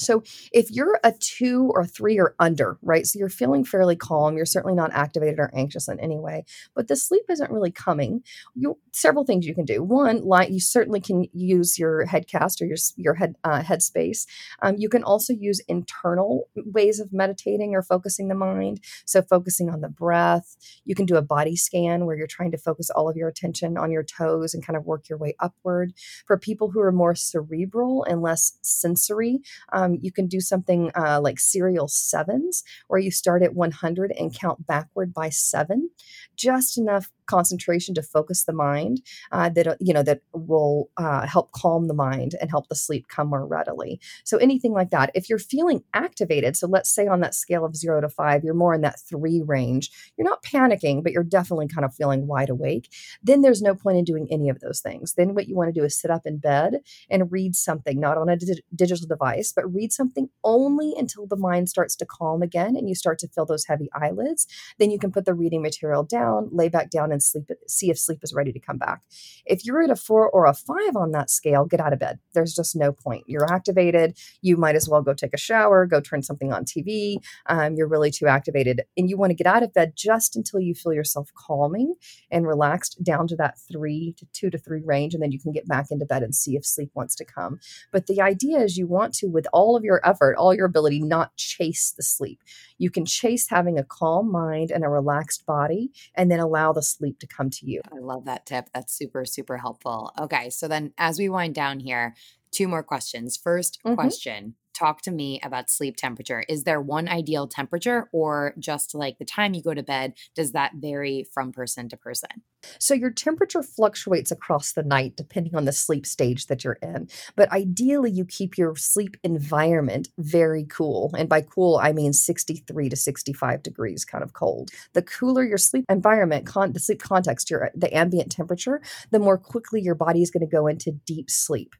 so 0.00 0.22
if 0.52 0.70
you're 0.70 0.98
a 1.04 1.12
two 1.12 1.70
or 1.74 1.84
three 1.84 2.18
or 2.18 2.34
under, 2.38 2.78
right? 2.82 3.06
So 3.06 3.18
you're 3.18 3.28
feeling 3.28 3.64
fairly 3.64 3.96
calm. 3.96 4.36
You're 4.36 4.46
certainly 4.46 4.74
not 4.74 4.92
activated 4.92 5.38
or 5.38 5.50
anxious 5.54 5.88
in 5.88 6.00
any 6.00 6.18
way, 6.18 6.44
but 6.74 6.88
the 6.88 6.96
sleep 6.96 7.24
isn't 7.28 7.50
really 7.50 7.70
coming. 7.70 8.22
You 8.54 8.78
several 8.92 9.24
things 9.24 9.46
you 9.46 9.54
can 9.54 9.64
do. 9.64 9.82
One, 9.82 10.24
like 10.24 10.50
you 10.50 10.60
certainly 10.60 11.00
can 11.00 11.26
use 11.32 11.78
your 11.78 12.06
headcast 12.06 12.60
or 12.60 12.66
your 12.66 12.76
your 12.96 13.14
head 13.14 13.36
uh, 13.44 13.62
headspace. 13.62 14.26
Um, 14.62 14.76
you 14.78 14.88
can 14.88 15.04
also 15.04 15.32
use 15.32 15.60
internal 15.68 16.48
ways 16.56 17.00
of 17.00 17.12
meditating 17.12 17.74
or 17.74 17.82
focusing 17.82 18.28
the 18.28 18.34
mind. 18.34 18.80
So 19.04 19.22
focusing 19.22 19.70
on 19.70 19.80
the 19.80 19.88
breath. 19.88 20.56
You 20.84 20.94
can 20.94 21.06
do 21.06 21.16
a 21.16 21.22
body 21.22 21.56
scan 21.56 22.06
where 22.06 22.16
you're 22.16 22.26
trying 22.26 22.50
to 22.52 22.58
focus 22.58 22.90
all 22.90 23.08
of 23.08 23.16
your 23.16 23.28
attention 23.28 23.76
on 23.76 23.90
your 23.90 24.02
toes 24.02 24.54
and 24.54 24.64
kind 24.64 24.76
of 24.76 24.86
work 24.86 25.08
your 25.08 25.18
way 25.18 25.34
upward. 25.40 25.92
For 26.26 26.38
people 26.38 26.70
who 26.70 26.80
are 26.80 26.92
more 26.92 27.14
cerebral 27.14 28.04
and 28.04 28.22
less 28.22 28.58
sensory. 28.62 29.40
Um, 29.72 29.89
you 30.00 30.12
can 30.12 30.26
do 30.26 30.40
something 30.40 30.90
uh, 30.94 31.20
like 31.20 31.40
serial 31.40 31.88
sevens, 31.88 32.62
where 32.88 33.00
you 33.00 33.10
start 33.10 33.42
at 33.42 33.54
100 33.54 34.12
and 34.18 34.34
count 34.34 34.66
backward 34.66 35.12
by 35.12 35.28
seven, 35.28 35.90
just 36.36 36.78
enough 36.78 37.10
concentration 37.30 37.94
to 37.94 38.02
focus 38.02 38.44
the 38.44 38.52
mind 38.52 39.00
uh, 39.30 39.48
that 39.48 39.66
uh, 39.66 39.76
you 39.80 39.94
know 39.94 40.02
that 40.02 40.20
will 40.34 40.90
uh, 40.96 41.26
help 41.26 41.52
calm 41.52 41.86
the 41.86 41.94
mind 41.94 42.34
and 42.40 42.50
help 42.50 42.68
the 42.68 42.74
sleep 42.74 43.06
come 43.08 43.28
more 43.28 43.46
readily. 43.46 44.00
So 44.24 44.36
anything 44.38 44.72
like 44.72 44.90
that. 44.90 45.10
If 45.14 45.28
you're 45.28 45.38
feeling 45.38 45.82
activated 45.94 46.56
so 46.56 46.66
let's 46.66 46.92
say 46.92 47.06
on 47.06 47.20
that 47.20 47.34
scale 47.34 47.64
of 47.64 47.76
zero 47.76 48.00
to 48.00 48.08
five 48.08 48.42
you're 48.42 48.54
more 48.54 48.74
in 48.74 48.80
that 48.80 49.00
three 49.08 49.40
range 49.40 49.90
you're 50.16 50.30
not 50.32 50.42
panicking 50.42 51.02
but 51.02 51.12
you're 51.12 51.22
definitely 51.22 51.68
kind 51.68 51.84
of 51.84 51.94
feeling 51.94 52.26
wide 52.26 52.50
awake 52.50 52.88
then 53.22 53.42
there's 53.42 53.62
no 53.62 53.74
point 53.74 53.98
in 53.98 54.04
doing 54.04 54.26
any 54.30 54.48
of 54.48 54.60
those 54.60 54.80
things. 54.80 55.14
Then 55.14 55.34
what 55.34 55.48
you 55.48 55.54
want 55.54 55.72
to 55.72 55.80
do 55.80 55.84
is 55.84 55.98
sit 55.98 56.10
up 56.10 56.26
in 56.26 56.38
bed 56.38 56.80
and 57.08 57.30
read 57.30 57.54
something 57.54 58.00
not 58.00 58.18
on 58.18 58.28
a 58.28 58.36
di- 58.36 58.62
digital 58.74 59.06
device 59.06 59.52
but 59.54 59.72
read 59.72 59.92
something 59.92 60.28
only 60.42 60.94
until 60.96 61.26
the 61.26 61.36
mind 61.36 61.68
starts 61.68 61.94
to 61.96 62.06
calm 62.06 62.42
again 62.42 62.76
and 62.76 62.88
you 62.88 62.94
start 62.94 63.18
to 63.20 63.28
feel 63.28 63.46
those 63.46 63.66
heavy 63.66 63.88
eyelids. 63.94 64.46
Then 64.78 64.90
you 64.90 64.98
can 64.98 65.12
put 65.12 65.24
the 65.24 65.34
reading 65.34 65.62
material 65.62 66.02
down 66.02 66.48
lay 66.50 66.68
back 66.68 66.90
down 66.90 67.12
and 67.12 67.19
sleep 67.20 67.50
see 67.66 67.90
if 67.90 67.98
sleep 67.98 68.18
is 68.22 68.34
ready 68.34 68.52
to 68.52 68.60
come 68.60 68.78
back. 68.78 69.02
If 69.44 69.64
you're 69.64 69.82
at 69.82 69.90
a 69.90 69.96
four 69.96 70.28
or 70.28 70.46
a 70.46 70.54
five 70.54 70.96
on 70.96 71.12
that 71.12 71.30
scale 71.30 71.64
get 71.64 71.80
out 71.80 71.92
of 71.92 71.98
bed. 71.98 72.18
There's 72.34 72.54
just 72.54 72.76
no 72.76 72.92
point. 72.92 73.24
You're 73.26 73.52
activated. 73.52 74.18
You 74.42 74.56
might 74.56 74.76
as 74.76 74.88
well 74.88 75.02
go 75.02 75.14
take 75.14 75.34
a 75.34 75.38
shower 75.38 75.86
go 75.86 76.00
turn 76.00 76.22
something 76.22 76.52
on 76.52 76.64
tv 76.64 77.16
um, 77.46 77.74
you're 77.74 77.88
really 77.88 78.10
too 78.10 78.26
activated. 78.26 78.82
And 78.96 79.08
you 79.08 79.16
want 79.16 79.30
to 79.30 79.34
get 79.34 79.46
out 79.46 79.62
of 79.62 79.72
bed 79.72 79.92
just 79.96 80.36
until 80.36 80.60
you 80.60 80.74
feel 80.74 80.92
yourself 80.92 81.30
calming 81.34 81.94
and 82.30 82.46
relaxed 82.46 83.02
down 83.02 83.26
to 83.28 83.36
that 83.36 83.58
three 83.70 84.14
to 84.18 84.26
two 84.32 84.50
to 84.50 84.58
three 84.58 84.82
range 84.84 85.14
and 85.14 85.22
then 85.22 85.32
you 85.32 85.40
can 85.40 85.52
get 85.52 85.66
back 85.66 85.86
into 85.90 86.06
bed 86.06 86.22
and 86.22 86.34
see 86.34 86.56
if 86.56 86.64
sleep 86.64 86.90
wants 86.94 87.14
to 87.16 87.24
come. 87.24 87.58
But 87.92 88.06
the 88.06 88.20
idea 88.20 88.58
is 88.58 88.76
you 88.76 88.86
want 88.86 89.14
to 89.14 89.26
with 89.26 89.46
all 89.52 89.76
of 89.76 89.84
your 89.84 90.00
effort 90.06 90.36
all 90.36 90.54
your 90.54 90.66
ability 90.66 91.00
not 91.00 91.36
chase 91.36 91.92
the 91.96 92.02
sleep 92.02 92.40
you 92.80 92.90
can 92.90 93.04
chase 93.04 93.48
having 93.50 93.78
a 93.78 93.84
calm 93.84 94.30
mind 94.32 94.70
and 94.70 94.84
a 94.84 94.88
relaxed 94.88 95.44
body 95.46 95.90
and 96.14 96.30
then 96.30 96.40
allow 96.40 96.72
the 96.72 96.82
sleep 96.82 97.18
to 97.20 97.26
come 97.26 97.50
to 97.50 97.66
you 97.70 97.80
I 97.92 97.98
love 97.98 98.24
that 98.24 98.46
tip. 98.46 98.70
That's 98.74 98.92
super, 98.92 99.24
super 99.24 99.58
helpful. 99.58 100.12
Okay. 100.18 100.50
So 100.50 100.66
then 100.66 100.92
as 100.98 101.18
we 101.18 101.28
wind 101.28 101.54
down 101.54 101.80
here, 101.80 102.14
two 102.50 102.66
more 102.66 102.82
questions. 102.82 103.36
1st 103.36 103.78
Mhm. 103.84 103.94
question 103.94 104.54
Talk 104.80 105.02
to 105.02 105.10
me 105.10 105.38
about 105.42 105.68
sleep 105.68 105.96
temperature. 105.96 106.42
Is 106.48 106.64
there 106.64 106.80
one 106.80 107.06
ideal 107.06 107.46
temperature 107.46 108.08
or 108.12 108.54
just 108.58 108.94
like 108.94 109.18
the 109.18 109.26
time 109.26 109.52
you 109.52 109.62
go 109.62 109.74
to 109.74 109.82
bed? 109.82 110.14
Does 110.34 110.52
that 110.52 110.72
vary 110.76 111.26
from 111.34 111.52
person 111.52 111.86
to 111.90 111.98
person? 111.98 112.30
So 112.78 112.94
your 112.94 113.10
temperature 113.10 113.62
fluctuates 113.62 114.30
across 114.30 114.72
the 114.72 114.82
night 114.82 115.16
depending 115.16 115.54
on 115.54 115.66
the 115.66 115.72
sleep 115.72 116.06
stage 116.06 116.46
that 116.46 116.64
you're 116.64 116.78
in. 116.80 117.08
But 117.36 117.52
ideally, 117.52 118.10
you 118.10 118.24
keep 118.24 118.56
your 118.56 118.74
sleep 118.74 119.18
environment 119.22 120.08
very 120.16 120.64
cool. 120.64 121.10
And 121.14 121.28
by 121.28 121.42
cool, 121.42 121.76
I 121.76 121.92
mean 121.92 122.14
63 122.14 122.88
to 122.88 122.96
65 122.96 123.62
degrees, 123.62 124.06
kind 124.06 124.24
of 124.24 124.32
cold. 124.32 124.70
The 124.94 125.02
cooler 125.02 125.44
your 125.44 125.58
sleep 125.58 125.84
environment, 125.90 126.46
con- 126.46 126.72
the 126.72 126.80
sleep 126.80 127.02
context, 127.02 127.50
your 127.50 127.70
the 127.74 127.94
ambient 127.94 128.32
temperature, 128.32 128.80
the 129.10 129.18
more 129.18 129.36
quickly 129.36 129.82
your 129.82 129.94
body 129.94 130.22
is 130.22 130.30
going 130.30 130.46
to 130.46 130.50
go 130.50 130.66
into 130.66 130.92
deep 131.04 131.28
sleep. 131.28 131.74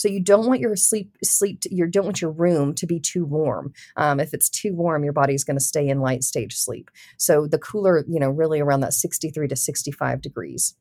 So 0.00 0.08
you 0.08 0.18
don't 0.18 0.46
want 0.46 0.60
your 0.60 0.76
sleep 0.76 1.14
sleep 1.22 1.60
you 1.70 1.86
don't 1.86 2.06
want 2.06 2.22
your 2.22 2.30
room 2.30 2.74
to 2.76 2.86
be 2.86 2.98
too 2.98 3.26
warm. 3.26 3.74
Um, 3.96 4.18
if 4.18 4.32
it's 4.32 4.48
too 4.48 4.74
warm, 4.74 5.04
your 5.04 5.12
body's 5.12 5.44
going 5.44 5.58
to 5.58 5.62
stay 5.62 5.86
in 5.86 6.00
light 6.00 6.24
stage 6.24 6.56
sleep. 6.56 6.90
So 7.18 7.46
the 7.46 7.58
cooler, 7.58 8.02
you 8.08 8.18
know, 8.18 8.30
really 8.30 8.60
around 8.60 8.80
that 8.80 8.94
63 8.94 9.48
to 9.48 9.56
65 9.56 10.22
degrees. 10.22 10.74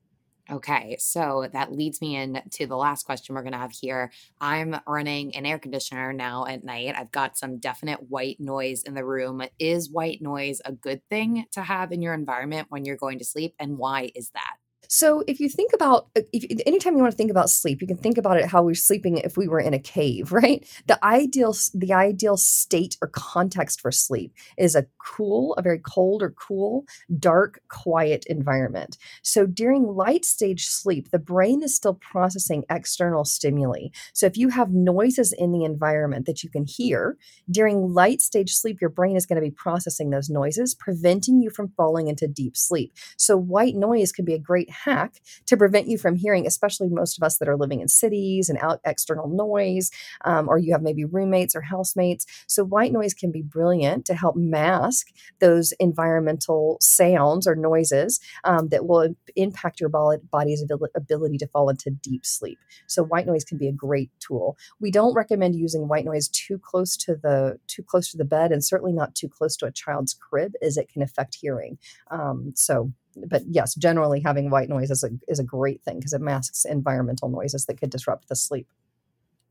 Okay, 0.49 0.95
so 0.99 1.49
that 1.51 1.73
leads 1.73 1.99
me 1.99 2.15
into 2.15 2.65
the 2.65 2.77
last 2.77 3.05
question 3.05 3.35
we're 3.35 3.41
going 3.41 3.51
to 3.51 3.59
have 3.59 3.73
here. 3.73 4.09
I'm 4.39 4.79
running 4.87 5.35
an 5.35 5.45
air 5.45 5.59
conditioner 5.59 6.13
now 6.13 6.45
at 6.45 6.63
night. 6.63 6.95
I've 6.97 7.11
got 7.11 7.37
some 7.37 7.59
definite 7.59 8.09
white 8.09 8.39
noise 8.39 8.83
in 8.83 8.93
the 8.93 9.05
room. 9.05 9.43
Is 9.59 9.91
white 9.91 10.21
noise 10.21 10.61
a 10.63 10.71
good 10.71 11.01
thing 11.09 11.45
to 11.51 11.61
have 11.61 11.91
in 11.91 12.01
your 12.01 12.13
environment 12.13 12.67
when 12.69 12.85
you're 12.85 12.95
going 12.95 13.19
to 13.19 13.25
sleep? 13.25 13.53
And 13.59 13.77
why 13.77 14.11
is 14.15 14.31
that? 14.33 14.58
So 14.91 15.23
if 15.27 15.39
you 15.39 15.49
think 15.49 15.71
about 15.71 16.07
uh, 16.17 16.21
if 16.33 16.61
anytime 16.65 16.95
you 16.95 17.03
want 17.03 17.11
to 17.13 17.17
think 17.17 17.29
about 17.29 17.51
sleep, 17.51 17.79
you 17.79 17.87
can 17.87 17.97
think 17.97 18.17
about 18.17 18.37
it 18.37 18.47
how 18.47 18.63
we're 18.63 18.73
sleeping 18.73 19.17
if 19.17 19.37
we 19.37 19.47
were 19.47 19.59
in 19.59 19.75
a 19.75 19.79
cave, 19.79 20.31
right? 20.41 20.67
The 20.87 21.03
ideal 21.05 21.55
the 21.75 21.93
ideal 21.93 22.37
state 22.37 22.97
or 23.01 23.07
context 23.07 23.81
for 23.81 23.91
sleep 23.91 24.33
is 24.57 24.75
a 24.75 24.87
cool, 24.97 25.53
a 25.53 25.61
very 25.61 25.77
cold 25.77 26.23
or 26.23 26.31
cool, 26.31 26.85
dark, 27.19 27.61
quiet 27.69 28.25
environment. 28.25 28.97
So 29.21 29.45
during 29.45 29.83
light 29.83 30.25
stage 30.25 30.65
sleep, 30.65 31.11
the 31.11 31.19
brain 31.19 31.61
is 31.61 31.75
still 31.75 31.93
processing 31.93 32.63
external 32.69 33.25
stimuli. 33.25 33.89
So 34.13 34.25
if 34.25 34.37
you 34.37 34.49
have 34.49 34.71
noises 34.71 35.33
in 35.33 35.51
the 35.51 35.65
environment 35.65 36.25
that 36.25 36.43
you 36.43 36.49
can 36.49 36.65
hear, 36.65 37.15
during 37.51 37.93
light 37.93 38.21
stage 38.21 38.53
sleep 38.55 38.81
your 38.81 38.89
brain 38.89 39.15
is 39.15 39.27
going 39.27 39.39
to 39.39 39.47
be 39.47 39.51
processing 39.51 40.09
those 40.09 40.31
noises, 40.31 40.73
preventing 40.73 41.41
you 41.43 41.51
from 41.51 41.73
falling 41.77 42.07
into 42.07 42.27
deep 42.27 42.57
sleep. 42.57 42.91
So 43.17 43.37
white 43.37 43.75
noise 43.75 44.11
can 44.11 44.25
be 44.25 44.33
a 44.33 44.39
great 44.39 44.71
hack 44.83 45.21
to 45.45 45.57
prevent 45.57 45.87
you 45.87 45.97
from 45.97 46.15
hearing, 46.15 46.47
especially 46.47 46.89
most 46.89 47.17
of 47.17 47.23
us 47.23 47.37
that 47.37 47.49
are 47.49 47.57
living 47.57 47.81
in 47.81 47.87
cities 47.87 48.49
and 48.49 48.57
out 48.59 48.79
external 48.85 49.27
noise, 49.27 49.91
um, 50.25 50.47
or 50.47 50.57
you 50.57 50.71
have 50.71 50.81
maybe 50.81 51.05
roommates 51.05 51.55
or 51.55 51.61
housemates. 51.61 52.25
So 52.47 52.63
white 52.63 52.91
noise 52.91 53.13
can 53.13 53.31
be 53.31 53.41
brilliant 53.41 54.05
to 54.05 54.13
help 54.13 54.35
mask 54.35 55.07
those 55.39 55.71
environmental 55.73 56.77
sounds 56.81 57.47
or 57.47 57.55
noises 57.55 58.19
um, 58.43 58.69
that 58.69 58.85
will 58.85 59.15
impact 59.35 59.79
your 59.79 59.89
body's 59.89 60.65
ability 60.95 61.37
to 61.37 61.47
fall 61.47 61.69
into 61.69 61.89
deep 61.89 62.25
sleep. 62.25 62.59
So 62.87 63.03
white 63.03 63.27
noise 63.27 63.43
can 63.43 63.57
be 63.57 63.67
a 63.67 63.73
great 63.73 64.11
tool. 64.19 64.57
We 64.79 64.91
don't 64.91 65.13
recommend 65.13 65.55
using 65.55 65.87
white 65.87 66.05
noise 66.05 66.27
too 66.27 66.57
close 66.59 66.95
to 66.97 67.15
the 67.15 67.59
too 67.67 67.83
close 67.83 68.11
to 68.11 68.17
the 68.17 68.25
bed, 68.25 68.51
and 68.51 68.63
certainly 68.63 68.93
not 68.93 69.15
too 69.15 69.29
close 69.29 69.55
to 69.57 69.65
a 69.65 69.71
child's 69.71 70.13
crib, 70.13 70.53
as 70.61 70.77
it 70.77 70.89
can 70.89 71.01
affect 71.01 71.35
hearing. 71.35 71.77
Um, 72.11 72.53
so 72.55 72.91
but 73.15 73.43
yes, 73.47 73.75
generally 73.75 74.21
having 74.21 74.49
white 74.49 74.69
noise 74.69 74.91
is 74.91 75.03
a 75.03 75.09
is 75.27 75.39
a 75.39 75.43
great 75.43 75.81
thing 75.83 75.97
because 75.97 76.13
it 76.13 76.21
masks 76.21 76.65
environmental 76.65 77.29
noises 77.29 77.65
that 77.65 77.79
could 77.79 77.89
disrupt 77.89 78.29
the 78.29 78.35
sleep. 78.35 78.67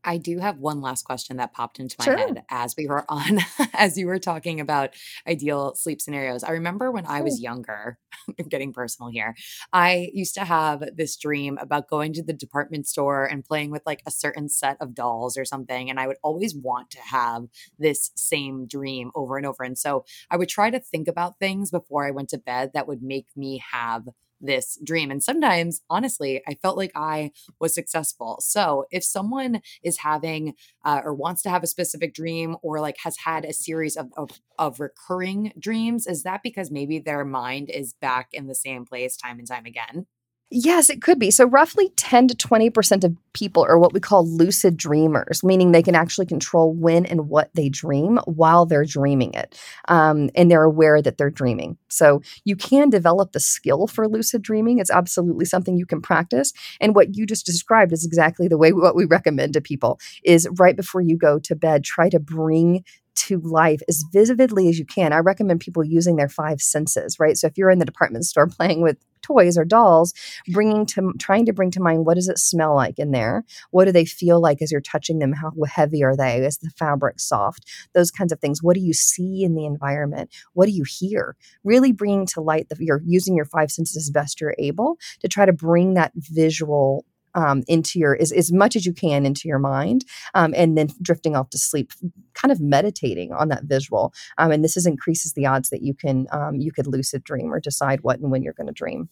I 0.03 0.17
do 0.17 0.39
have 0.39 0.57
one 0.59 0.81
last 0.81 1.03
question 1.03 1.37
that 1.37 1.53
popped 1.53 1.79
into 1.79 1.95
my 1.99 2.05
Sure. 2.05 2.17
head 2.17 2.43
as 2.49 2.75
we 2.77 2.87
were 2.87 3.05
on, 3.09 3.39
as 3.73 3.97
you 3.97 4.07
were 4.07 4.19
talking 4.19 4.59
about 4.59 4.91
ideal 5.27 5.75
sleep 5.75 6.01
scenarios. 6.01 6.43
I 6.43 6.51
remember 6.51 6.91
when 6.91 7.05
I 7.05 7.21
was 7.21 7.41
younger, 7.41 7.97
I'm 8.39 8.47
getting 8.47 8.73
personal 8.73 9.09
here, 9.11 9.35
I 9.73 10.09
used 10.13 10.35
to 10.35 10.45
have 10.45 10.83
this 10.95 11.17
dream 11.17 11.57
about 11.59 11.89
going 11.89 12.13
to 12.13 12.23
the 12.23 12.33
department 12.33 12.87
store 12.87 13.25
and 13.25 13.43
playing 13.43 13.71
with 13.71 13.81
like 13.85 14.01
a 14.05 14.11
certain 14.11 14.49
set 14.49 14.77
of 14.79 14.95
dolls 14.95 15.37
or 15.37 15.45
something. 15.45 15.89
And 15.89 15.99
I 15.99 16.07
would 16.07 16.17
always 16.23 16.55
want 16.55 16.89
to 16.91 16.99
have 17.01 17.43
this 17.77 18.11
same 18.15 18.67
dream 18.67 19.11
over 19.15 19.37
and 19.37 19.45
over. 19.45 19.63
And 19.63 19.77
so 19.77 20.05
I 20.29 20.37
would 20.37 20.49
try 20.49 20.69
to 20.69 20.79
think 20.79 21.07
about 21.07 21.39
things 21.39 21.71
before 21.71 22.05
I 22.07 22.11
went 22.11 22.29
to 22.29 22.37
bed 22.37 22.71
that 22.73 22.87
would 22.87 23.01
make 23.01 23.27
me 23.35 23.61
have 23.71 24.07
this 24.41 24.77
dream. 24.83 25.11
And 25.11 25.23
sometimes, 25.23 25.81
honestly, 25.89 26.41
I 26.47 26.55
felt 26.55 26.77
like 26.77 26.91
I 26.95 27.31
was 27.59 27.73
successful. 27.73 28.37
So 28.41 28.85
if 28.91 29.03
someone 29.03 29.61
is 29.83 29.99
having 29.99 30.53
uh, 30.85 31.01
or 31.03 31.13
wants 31.13 31.41
to 31.43 31.49
have 31.49 31.63
a 31.63 31.67
specific 31.67 32.13
dream 32.13 32.55
or 32.61 32.79
like 32.79 32.97
has 33.03 33.17
had 33.25 33.45
a 33.45 33.53
series 33.53 33.95
of, 33.97 34.11
of 34.17 34.29
of 34.57 34.79
recurring 34.79 35.53
dreams, 35.57 36.05
is 36.07 36.23
that 36.23 36.41
because 36.43 36.69
maybe 36.71 36.99
their 36.99 37.23
mind 37.23 37.69
is 37.69 37.93
back 37.93 38.29
in 38.33 38.47
the 38.47 38.55
same 38.55 38.85
place 38.85 39.15
time 39.15 39.39
and 39.39 39.47
time 39.47 39.65
again? 39.65 40.05
Yes, 40.51 40.89
it 40.89 41.03
could 41.03 41.19
be. 41.19 41.29
So, 41.29 41.45
roughly 41.45 41.89
10 41.95 42.27
to 42.29 42.35
20% 42.35 43.03
of 43.03 43.15
people 43.33 43.63
are 43.63 43.77
what 43.77 43.93
we 43.93 43.99
call 43.99 44.27
lucid 44.27 44.77
dreamers, 44.77 45.43
meaning 45.43 45.71
they 45.71 45.83
can 45.83 45.93
actually 45.93 46.25
control 46.25 46.73
when 46.73 47.05
and 47.05 47.29
what 47.29 47.51
they 47.53 47.69
dream 47.69 48.17
while 48.25 48.65
they're 48.65 48.83
dreaming 48.83 49.31
it. 49.35 49.59
Um, 49.87 50.31
and 50.33 50.49
they're 50.49 50.63
aware 50.63 51.03
that 51.03 51.19
they're 51.19 51.29
dreaming. 51.29 51.77
So, 51.89 52.23
you 52.45 52.55
can 52.55 52.89
develop 52.89 53.31
the 53.33 53.39
skill 53.39 53.85
for 53.85 54.07
lucid 54.07 54.41
dreaming. 54.41 54.79
It's 54.79 54.89
absolutely 54.89 55.45
something 55.45 55.77
you 55.77 55.85
can 55.85 56.01
practice. 56.01 56.51
And 56.81 56.95
what 56.95 57.15
you 57.15 57.27
just 57.27 57.45
described 57.45 57.93
is 57.93 58.03
exactly 58.03 58.47
the 58.47 58.57
way 58.57 58.73
what 58.73 58.95
we 58.95 59.05
recommend 59.05 59.53
to 59.53 59.61
people 59.61 59.99
is 60.23 60.47
right 60.57 60.75
before 60.75 61.01
you 61.01 61.15
go 61.15 61.37
to 61.37 61.55
bed, 61.55 61.83
try 61.83 62.09
to 62.09 62.19
bring 62.19 62.83
to 63.19 63.39
life 63.39 63.81
as 63.89 64.03
vividly 64.13 64.69
as 64.69 64.79
you 64.79 64.85
can. 64.85 65.11
I 65.11 65.17
recommend 65.17 65.59
people 65.59 65.83
using 65.83 66.15
their 66.15 66.29
five 66.29 66.61
senses, 66.61 67.19
right? 67.19 67.37
So 67.37 67.47
if 67.47 67.57
you're 67.57 67.69
in 67.69 67.79
the 67.79 67.85
department 67.85 68.25
store 68.25 68.47
playing 68.59 68.81
with 68.81 68.97
toys 69.21 69.57
or 69.57 69.65
dolls, 69.65 70.13
bringing 70.49 70.85
to 70.85 71.13
trying 71.19 71.45
to 71.45 71.53
bring 71.53 71.71
to 71.71 71.81
mind 71.81 72.05
what 72.05 72.15
does 72.15 72.29
it 72.29 72.39
smell 72.39 72.75
like 72.75 72.97
in 72.97 73.11
there? 73.11 73.43
What 73.71 73.85
do 73.85 73.91
they 73.91 74.05
feel 74.05 74.41
like 74.41 74.61
as 74.61 74.71
you're 74.71 74.81
touching 74.81 75.19
them? 75.19 75.33
How 75.33 75.51
heavy 75.67 76.03
are 76.03 76.15
they? 76.15 76.37
Is 76.37 76.57
the 76.57 76.69
fabric 76.69 77.19
soft? 77.19 77.65
Those 77.93 78.11
kinds 78.11 78.31
of 78.31 78.39
things. 78.39 78.63
What 78.63 78.75
do 78.75 78.81
you 78.81 78.93
see 78.93 79.43
in 79.43 79.55
the 79.55 79.65
environment? 79.65 80.33
What 80.53 80.67
do 80.67 80.71
you 80.71 80.85
hear? 80.87 81.35
Really 81.63 81.91
bringing 81.91 82.25
to 82.27 82.41
light 82.41 82.69
that 82.69 82.79
you're 82.79 83.01
using 83.05 83.35
your 83.35 83.45
five 83.45 83.71
senses 83.71 83.97
as 83.97 84.09
best 84.09 84.39
you're 84.39 84.55
able 84.57 84.97
to 85.19 85.27
try 85.27 85.45
to 85.45 85.53
bring 85.53 85.95
that 85.95 86.13
visual 86.15 87.05
um, 87.35 87.63
into 87.67 87.99
your 87.99 88.17
as, 88.19 88.31
as 88.31 88.51
much 88.51 88.75
as 88.75 88.85
you 88.85 88.93
can 88.93 89.25
into 89.25 89.47
your 89.47 89.59
mind 89.59 90.05
um, 90.33 90.53
and 90.55 90.77
then 90.77 90.89
drifting 91.01 91.35
off 91.35 91.49
to 91.49 91.57
sleep 91.57 91.91
kind 92.33 92.51
of 92.51 92.59
meditating 92.59 93.31
on 93.31 93.49
that 93.49 93.63
visual 93.63 94.13
um, 94.37 94.51
and 94.51 94.63
this 94.63 94.77
is 94.77 94.85
increases 94.85 95.33
the 95.33 95.45
odds 95.45 95.69
that 95.69 95.81
you 95.81 95.93
can 95.93 96.27
um, 96.31 96.55
you 96.55 96.71
could 96.71 96.87
lucid 96.87 97.23
dream 97.23 97.53
or 97.53 97.59
decide 97.59 98.01
what 98.01 98.19
and 98.19 98.31
when 98.31 98.41
you're 98.41 98.53
going 98.53 98.67
to 98.67 98.73
dream 98.73 99.09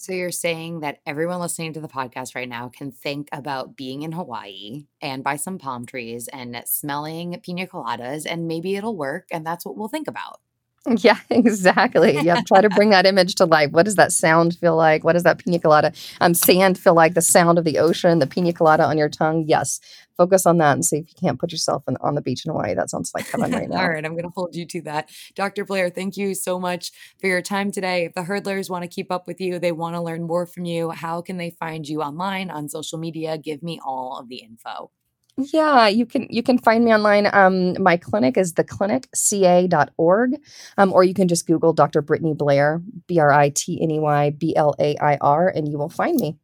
So 0.00 0.14
you're 0.14 0.30
saying 0.30 0.80
that 0.80 1.00
everyone 1.04 1.40
listening 1.40 1.74
to 1.74 1.80
the 1.80 1.86
podcast 1.86 2.34
right 2.34 2.48
now 2.48 2.70
can 2.70 2.90
think 2.90 3.28
about 3.32 3.76
being 3.76 4.00
in 4.00 4.12
Hawaii 4.12 4.86
and 5.02 5.22
by 5.22 5.36
some 5.36 5.58
palm 5.58 5.84
trees 5.84 6.26
and 6.28 6.62
smelling 6.64 7.38
pina 7.42 7.66
coladas, 7.66 8.24
and 8.26 8.48
maybe 8.48 8.76
it'll 8.76 8.96
work. 8.96 9.26
And 9.30 9.46
that's 9.46 9.66
what 9.66 9.76
we'll 9.76 9.88
think 9.88 10.08
about. 10.08 10.40
Yeah, 10.86 11.18
exactly. 11.30 12.18
Yeah, 12.20 12.40
try 12.46 12.62
to 12.62 12.70
bring 12.70 12.90
that 12.90 13.04
image 13.04 13.34
to 13.36 13.44
life. 13.44 13.70
What 13.70 13.84
does 13.84 13.96
that 13.96 14.12
sound 14.12 14.56
feel 14.56 14.76
like? 14.76 15.04
What 15.04 15.12
does 15.12 15.24
that 15.24 15.38
pina 15.38 15.58
colada 15.58 15.92
um, 16.20 16.32
sand 16.32 16.78
feel 16.78 16.94
like? 16.94 17.14
The 17.14 17.20
sound 17.22 17.58
of 17.58 17.64
the 17.64 17.78
ocean, 17.78 18.18
the 18.18 18.26
pina 18.26 18.52
colada 18.52 18.84
on 18.84 18.96
your 18.96 19.10
tongue. 19.10 19.44
Yes, 19.46 19.78
focus 20.16 20.46
on 20.46 20.56
that 20.58 20.72
and 20.72 20.84
see 20.84 20.98
if 20.98 21.08
you 21.08 21.14
can't 21.20 21.38
put 21.38 21.52
yourself 21.52 21.82
in, 21.86 21.96
on 22.00 22.14
the 22.14 22.22
beach 22.22 22.46
in 22.46 22.52
Hawaii. 22.52 22.74
That 22.74 22.88
sounds 22.88 23.12
like 23.14 23.28
heaven 23.28 23.52
right 23.52 23.68
now. 23.70 23.80
All 23.80 23.88
right, 23.90 24.04
I'm 24.04 24.12
going 24.12 24.24
to 24.24 24.32
hold 24.34 24.54
you 24.54 24.64
to 24.66 24.82
that. 24.82 25.10
Dr. 25.34 25.66
Blair, 25.66 25.90
thank 25.90 26.16
you 26.16 26.34
so 26.34 26.58
much 26.58 26.92
for 27.20 27.26
your 27.26 27.42
time 27.42 27.70
today. 27.70 28.06
If 28.06 28.14
the 28.14 28.22
hurdlers 28.22 28.70
want 28.70 28.82
to 28.82 28.88
keep 28.88 29.12
up 29.12 29.26
with 29.26 29.40
you, 29.40 29.58
they 29.58 29.72
want 29.72 29.96
to 29.96 30.00
learn 30.00 30.22
more 30.22 30.46
from 30.46 30.64
you, 30.64 30.90
how 30.90 31.20
can 31.20 31.36
they 31.36 31.50
find 31.50 31.86
you 31.86 32.00
online, 32.00 32.50
on 32.50 32.70
social 32.70 32.98
media? 32.98 33.36
Give 33.36 33.62
me 33.62 33.80
all 33.84 34.18
of 34.18 34.28
the 34.28 34.36
info. 34.36 34.90
Yeah, 35.36 35.88
you 35.88 36.06
can 36.06 36.26
you 36.30 36.42
can 36.42 36.58
find 36.58 36.84
me 36.84 36.92
online. 36.92 37.28
Um, 37.32 37.80
my 37.82 37.96
clinic 37.96 38.36
is 38.36 38.52
theclinicca.org, 38.54 40.34
um, 40.76 40.92
or 40.92 41.04
you 41.04 41.14
can 41.14 41.28
just 41.28 41.46
Google 41.46 41.72
Dr. 41.72 42.02
Britney 42.02 42.36
Blair, 42.36 42.82
B 43.06 43.18
R 43.18 43.32
I 43.32 43.50
T 43.50 43.80
N 43.82 43.90
E 43.90 43.98
Y 43.98 44.30
B 44.30 44.54
L 44.56 44.74
A 44.78 44.96
I 44.98 45.16
R, 45.20 45.48
and 45.48 45.68
you 45.68 45.78
will 45.78 45.88
find 45.88 46.18
me. 46.18 46.36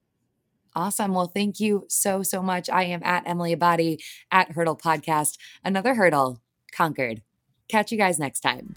Awesome. 0.75 1.15
Well, 1.15 1.33
thank 1.35 1.59
you 1.59 1.87
so, 1.89 2.23
so 2.23 2.43
much. 2.43 2.69
I 2.69 2.85
am 2.85 3.01
at 3.03 3.27
Emily 3.27 3.57
Abbate 3.57 4.03
at 4.31 4.53
Hurdle 4.53 4.77
Podcast. 4.77 5.39
Another 5.65 5.95
hurdle 5.95 6.43
conquered. 6.71 7.23
Catch 7.69 7.91
you 7.91 7.99
guys 7.99 8.19
next 8.19 8.41
time. 8.41 8.75